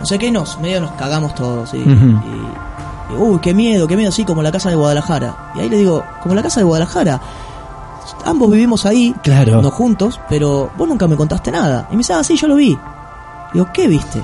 [0.01, 1.73] no sé qué, nos, medio nos cagamos todos.
[1.75, 5.53] y, y, uy, qué miedo, qué miedo, sí, como la casa de Guadalajara.
[5.55, 7.21] Y ahí le digo, como la casa de Guadalajara.
[8.25, 9.63] Ambos vivimos ahí, Claro.
[9.63, 11.87] no juntos, pero vos nunca me contaste nada.
[11.91, 12.77] Y me dice, ah, sí, yo lo vi.
[13.53, 14.23] Digo, ¿qué viste?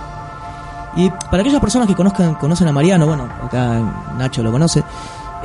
[0.97, 3.81] Y para aquellas personas que conozcan, conocen a Mariano, bueno, acá
[4.19, 4.83] Nacho lo conoce,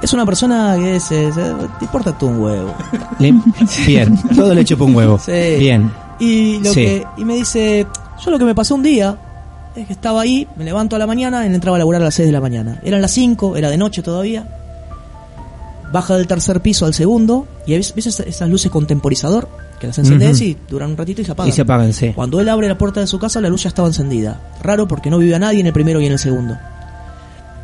[0.01, 2.73] es una persona que es, es- te importa tú un huevo.
[3.19, 3.33] Le-
[3.85, 5.19] Bien, todo le chupa un huevo.
[5.19, 5.55] Sí.
[5.59, 5.91] Bien.
[6.19, 6.81] Y lo Sí.
[6.81, 7.85] que y me dice,
[8.23, 9.17] yo lo que me pasó un día
[9.75, 12.15] es que estaba ahí, me levanto a la mañana y entraba a laburar a las
[12.15, 12.79] 6 de la mañana.
[12.83, 14.47] Eran las 5, era de noche todavía.
[15.91, 19.47] Baja del tercer piso al segundo y ves, ves esas, esas luces con temporizador
[19.79, 20.43] que las encendés Ujú.
[20.45, 21.49] y duran un ratito y se apagan.
[21.49, 22.11] Y se apagan, sí.
[22.13, 24.41] Cuando él abre la puerta de su casa, la luz ya estaba encendida.
[24.61, 26.57] Raro porque no vivía nadie en el primero y en el segundo.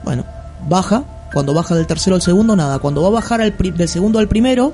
[0.05, 0.23] Bueno,
[0.69, 1.03] baja.
[1.33, 2.79] Cuando baja del tercero al segundo, nada.
[2.79, 4.73] Cuando va a bajar al pri- del segundo al primero,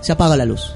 [0.00, 0.74] se apaga la luz.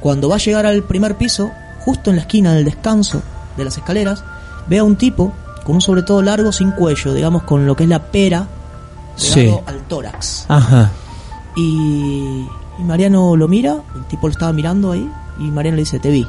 [0.00, 1.50] Cuando va a llegar al primer piso,
[1.80, 3.20] justo en la esquina del descanso
[3.56, 4.22] de las escaleras,
[4.68, 5.32] ve a un tipo
[5.64, 8.46] con un sobre todo largo sin cuello, digamos con lo que es la pera
[9.16, 9.34] Sí.
[9.40, 10.46] pegado al tórax.
[10.48, 10.90] Ajá.
[11.56, 12.46] Y,
[12.78, 16.10] y Mariano lo mira, el tipo lo estaba mirando ahí, y Mariano le dice, te
[16.10, 16.26] vi.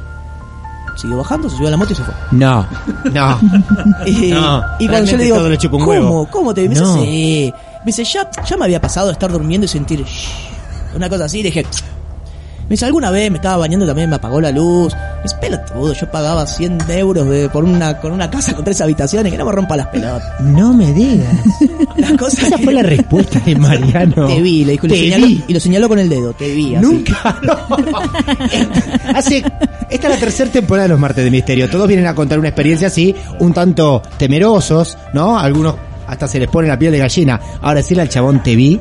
[0.97, 2.13] Siguió bajando, se subió a la moto y se fue.
[2.31, 2.65] No,
[3.13, 3.39] no.
[4.05, 5.37] Y, No, y cuando yo le digo,
[5.69, 6.27] ¿cómo?
[6.29, 6.69] ¿Cómo te vi?
[6.69, 6.93] Me No.
[6.95, 7.53] dice, sí.
[7.83, 11.25] Me dice, ya, ya me había pasado de estar durmiendo y sentir shh, una cosa
[11.25, 11.39] así.
[11.39, 11.63] Y dije,
[12.63, 14.93] me dice, alguna vez me estaba bañando y también me apagó la luz.
[14.93, 18.79] Me dice, pelotudo, yo pagaba 100 euros de, por una, con una casa con tres
[18.81, 20.39] habitaciones, que no me rompa las pelotas.
[20.41, 21.27] No me digas.
[21.97, 24.27] Las cosas Esa que- fue la respuesta de Mariano.
[24.27, 25.43] Te vi, le dijo, y lo Te señaló, vi.
[25.47, 26.75] y lo señaló con el dedo, te vi.
[26.75, 26.85] así.
[26.85, 27.39] Nunca.
[29.15, 29.37] Hace,
[29.89, 31.69] esta es la tercera temporada de los martes de misterio.
[31.69, 35.37] Todos vienen a contar una experiencia así, un tanto temerosos, ¿no?
[35.37, 35.75] Algunos
[36.11, 37.39] hasta se les pone la piel de gallina.
[37.61, 38.79] Ahora decirle al chabón te vi.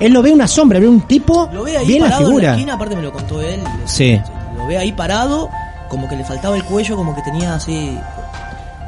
[0.00, 2.24] Él lo ve una sombra, ve un tipo, Lo ve ahí bien la parado en
[2.26, 2.50] la figura.
[2.54, 3.60] esquina, aparte me lo contó él.
[3.86, 4.20] Sí.
[4.58, 5.48] Lo ve ahí parado,
[5.88, 7.96] como que le faltaba el cuello, como que tenía así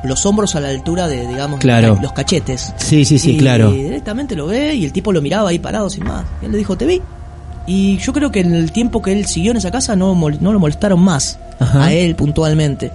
[0.03, 1.99] los hombros a la altura de, digamos, Claro.
[2.03, 2.73] los cachetes.
[2.77, 3.71] Sí, sí, sí, y claro.
[3.71, 6.25] directamente lo ve y el tipo lo miraba ahí parado sin más.
[6.43, 7.01] Y él le dijo, te vi.
[7.69, 10.39] Y yo creo que en el tiempo que él siguió en esa casa no, mol-
[10.41, 11.85] no lo molestaron más Ajá.
[11.87, 12.91] a él puntualmente.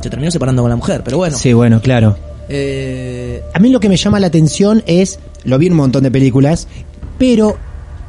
[0.00, 1.36] Se terminó separando con la mujer, pero bueno.
[1.36, 2.16] Sí, bueno, claro.
[2.50, 6.02] Eh, A mí lo que me llama la atención es, lo vi en un montón
[6.02, 6.66] de películas,
[7.18, 7.56] pero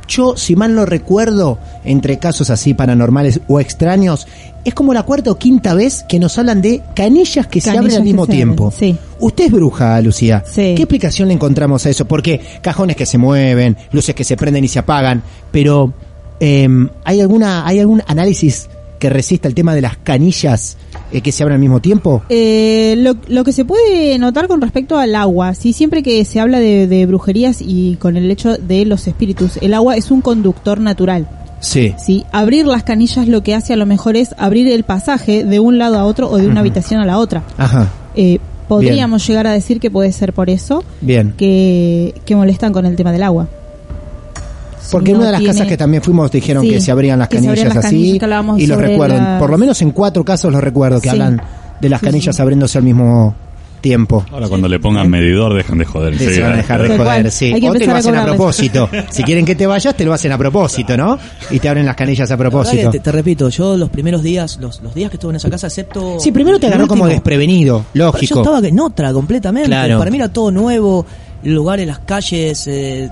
[0.08, 4.28] yo, si mal no recuerdo, entre casos así paranormales o extraños,
[4.66, 7.96] es como la cuarta o quinta vez que nos hablan de canillas que se abren
[7.96, 8.74] al mismo tiempo.
[8.78, 8.98] sí.
[9.20, 10.44] Usted es bruja, Lucía.
[10.46, 10.74] Sí.
[10.76, 12.06] ¿Qué explicación le encontramos a eso?
[12.06, 15.22] Porque cajones que se mueven, luces que se prenden y se apagan,
[15.52, 15.94] pero
[16.40, 18.68] em, ¿hay alguna hay algún análisis
[19.02, 20.78] que resista el tema de las canillas
[21.12, 22.22] eh, que se abren al mismo tiempo?
[22.30, 26.40] Eh, lo, lo que se puede notar con respecto al agua, sí, siempre que se
[26.40, 30.22] habla de, de brujerías y con el hecho de los espíritus, el agua es un
[30.22, 31.28] conductor natural.
[31.62, 31.96] Sí.
[31.98, 35.60] Sí, abrir las canillas lo que hace a lo mejor es abrir el pasaje de
[35.60, 37.42] un lado a otro o de una habitación a la otra.
[37.58, 37.90] Ajá.
[38.16, 38.38] Eh,
[38.68, 41.34] podríamos llegar a decir que puede ser por eso Bien.
[41.38, 43.48] que, que molestan con el tema del agua.
[44.92, 46.92] Porque en no una de las tiene- casas que también fuimos dijeron Sí, que se
[46.92, 49.16] abrían las canillas abrían las así canillas y lo sobre recuerdo.
[49.18, 51.10] las- Por lo menos en cuatro casos los recuerdo que Sí.
[51.10, 51.42] hablan
[51.80, 52.42] de las Sí, canillas sí.
[52.42, 53.36] abriéndose al mismo
[53.82, 54.24] tiempo.
[54.32, 56.16] Ahora cuando le pongan medidor dejan de joder.
[56.16, 57.32] Sí, van a dejar de joder, cual.
[57.32, 57.46] sí.
[57.52, 58.90] Hay que O te lo a hacen a propósito.
[59.10, 61.18] si quieren que te vayas, te lo hacen a propósito, ¿no?
[61.50, 62.92] Y te abren las canillas a propósito.
[62.92, 65.66] te, te repito, yo los primeros días, los, los días que estuve en esa casa,
[65.66, 66.20] excepto...
[66.20, 68.42] Sí, primero te agarró como desprevenido, Yo lógico.
[68.42, 69.70] estaba en otra completamente.
[69.70, 69.98] Claro.
[69.98, 71.04] Para mí era todo nuevo,
[71.44, 72.68] el lugar en las calles.
[72.68, 73.10] eh,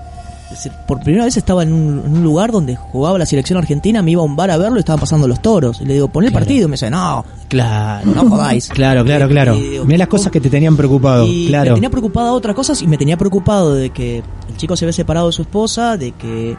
[0.88, 4.12] por primera vez estaba en un, en un lugar donde jugaba la selección argentina, me
[4.12, 5.80] iba a un bar a verlo y estaban pasando los toros.
[5.82, 6.46] Y le digo, pon el Claro.
[6.46, 6.66] partido.
[6.66, 8.12] Y me dice, no, Claro.
[8.14, 8.68] no jodáis.
[8.74, 9.56] Claro, claro, Y- claro.
[9.56, 11.72] digo, Mirá las cosas que te tenían preocupado, y claro.
[11.72, 14.94] me tenía preocupado otras cosas y me tenía preocupado de que el chico se había
[14.94, 16.58] separado de su esposa, de que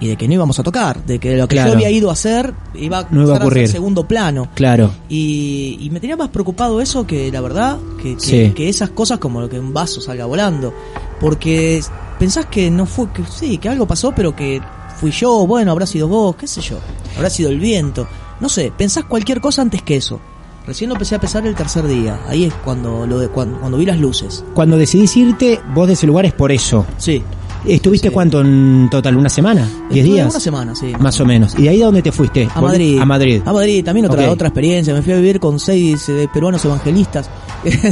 [0.00, 1.70] y de que no íbamos a tocar, de que lo que Claro.
[1.70, 3.66] yo había ido a hacer iba a, No iba a ocurrir.
[3.66, 4.46] segundo plano.
[4.54, 4.92] Claro.
[5.08, 8.52] Y, y me tenía más preocupado eso que la verdad, que, que, Sí.
[8.54, 10.72] que esas cosas como lo que un vaso salga volando.
[11.20, 11.80] Porque
[12.18, 14.60] pensás que no fue, que sí, que algo pasó, pero que
[14.98, 16.78] fui yo, bueno, habrá sido vos, qué sé yo,
[17.16, 18.06] habrá sido el viento.
[18.40, 20.20] No sé, pensás cualquier cosa antes que eso.
[20.66, 22.20] Recién lo empecé a pensar el tercer día.
[22.28, 24.44] Ahí es cuando lo de, cuando, cuando vi las luces.
[24.52, 26.84] Cuando decidís irte, vos de ese lugar es por eso.
[26.98, 27.22] Sí.
[27.66, 29.16] ¿Estuviste cuánto en total?
[29.16, 29.62] ¿Una semana?
[29.90, 30.30] ¿Diez Estuve días?
[30.30, 30.92] Una semana, sí.
[30.98, 31.58] Más o menos.
[31.58, 32.48] ¿Y de ahí a dónde te fuiste?
[32.54, 32.98] A Madrid.
[33.00, 33.42] A Madrid.
[33.44, 34.92] A Madrid, también otra, otra experiencia.
[34.92, 37.30] Me fui a vivir con seis eh, peruanos evangelistas.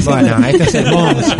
[0.05, 1.37] Bueno, esto es hermoso.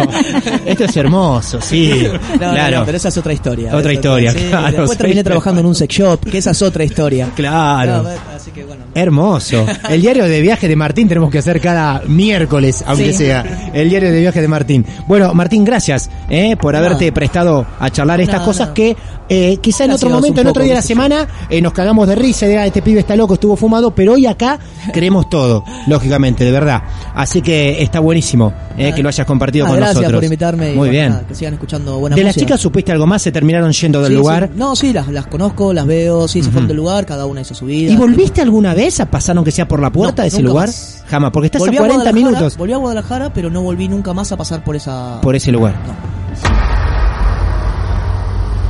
[0.65, 2.07] Esto es hermoso, sí.
[2.07, 2.79] No, no, claro.
[2.81, 3.75] no, pero esa es otra historia.
[3.75, 4.97] Otra historia, sí, claro, Después sí.
[4.99, 7.29] terminé trabajando en un sex shop, que esa es otra historia.
[7.35, 8.03] Claro.
[8.03, 9.67] No, así que bueno, Hermoso.
[9.89, 13.25] El diario de viaje de Martín tenemos que hacer cada miércoles, aunque Sí.
[13.27, 13.71] sea.
[13.73, 14.85] El diario de viaje de Martín.
[15.07, 18.97] Bueno, Martín, gracias eh, por haberte prestado a charlar estas cosas que
[19.29, 22.07] eh, quizá en otro Gracias, momento, en otro día de la semana, eh, nos cagamos
[22.09, 24.59] de risa, de "Ah, este pibe está loco, estuvo fumado, pero hoy acá
[24.93, 26.83] creemos todo, lógicamente, de verdad.
[27.15, 30.19] Así que está buenísimo eh, que lo hayas compartido Ah, con gracias nosotros.
[30.19, 30.75] por invitarme.
[30.75, 31.11] Muy bien.
[31.11, 32.47] nada, que sigan escuchando buena ¿De las música.
[32.47, 33.23] chicas supiste algo más?
[33.23, 34.49] ¿Se terminaron yendo del Sí, lugar?
[34.53, 34.59] sí.
[34.59, 37.55] No, sí, las, las conozco, las veo, sí, se fueron del lugar, cada una hizo
[37.55, 37.93] su vida.
[37.93, 40.67] ¿Y volviste alguna vez a pasar aunque sea por la puerta No, de ese lugar?
[40.69, 41.03] más.
[41.09, 44.13] Jamás, porque estás Volví a 40 Guadalajara, minutos Volví a Guadalajara, pero no volví nunca
[44.13, 45.21] más a pasar por esa...
[45.21, 45.75] por ese lugar.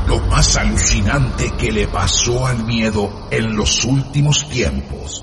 [0.08, 5.20] Lo más alucinante que le pasó al miedo en los últimos tiempos.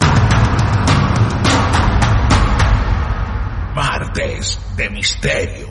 [3.73, 5.67] Martes de Misterio.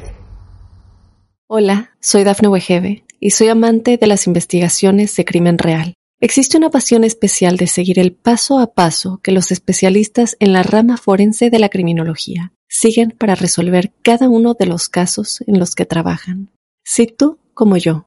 [1.46, 5.94] Hola, soy Dafne Wegebe y soy amante de las investigaciones de crimen real.
[6.20, 10.62] Existe una pasión especial de seguir el paso a paso que los especialistas en la
[10.62, 15.74] rama forense de la criminología siguen para resolver cada uno de los casos en los
[15.74, 16.50] que trabajan.
[16.84, 18.06] Si tú, como yo,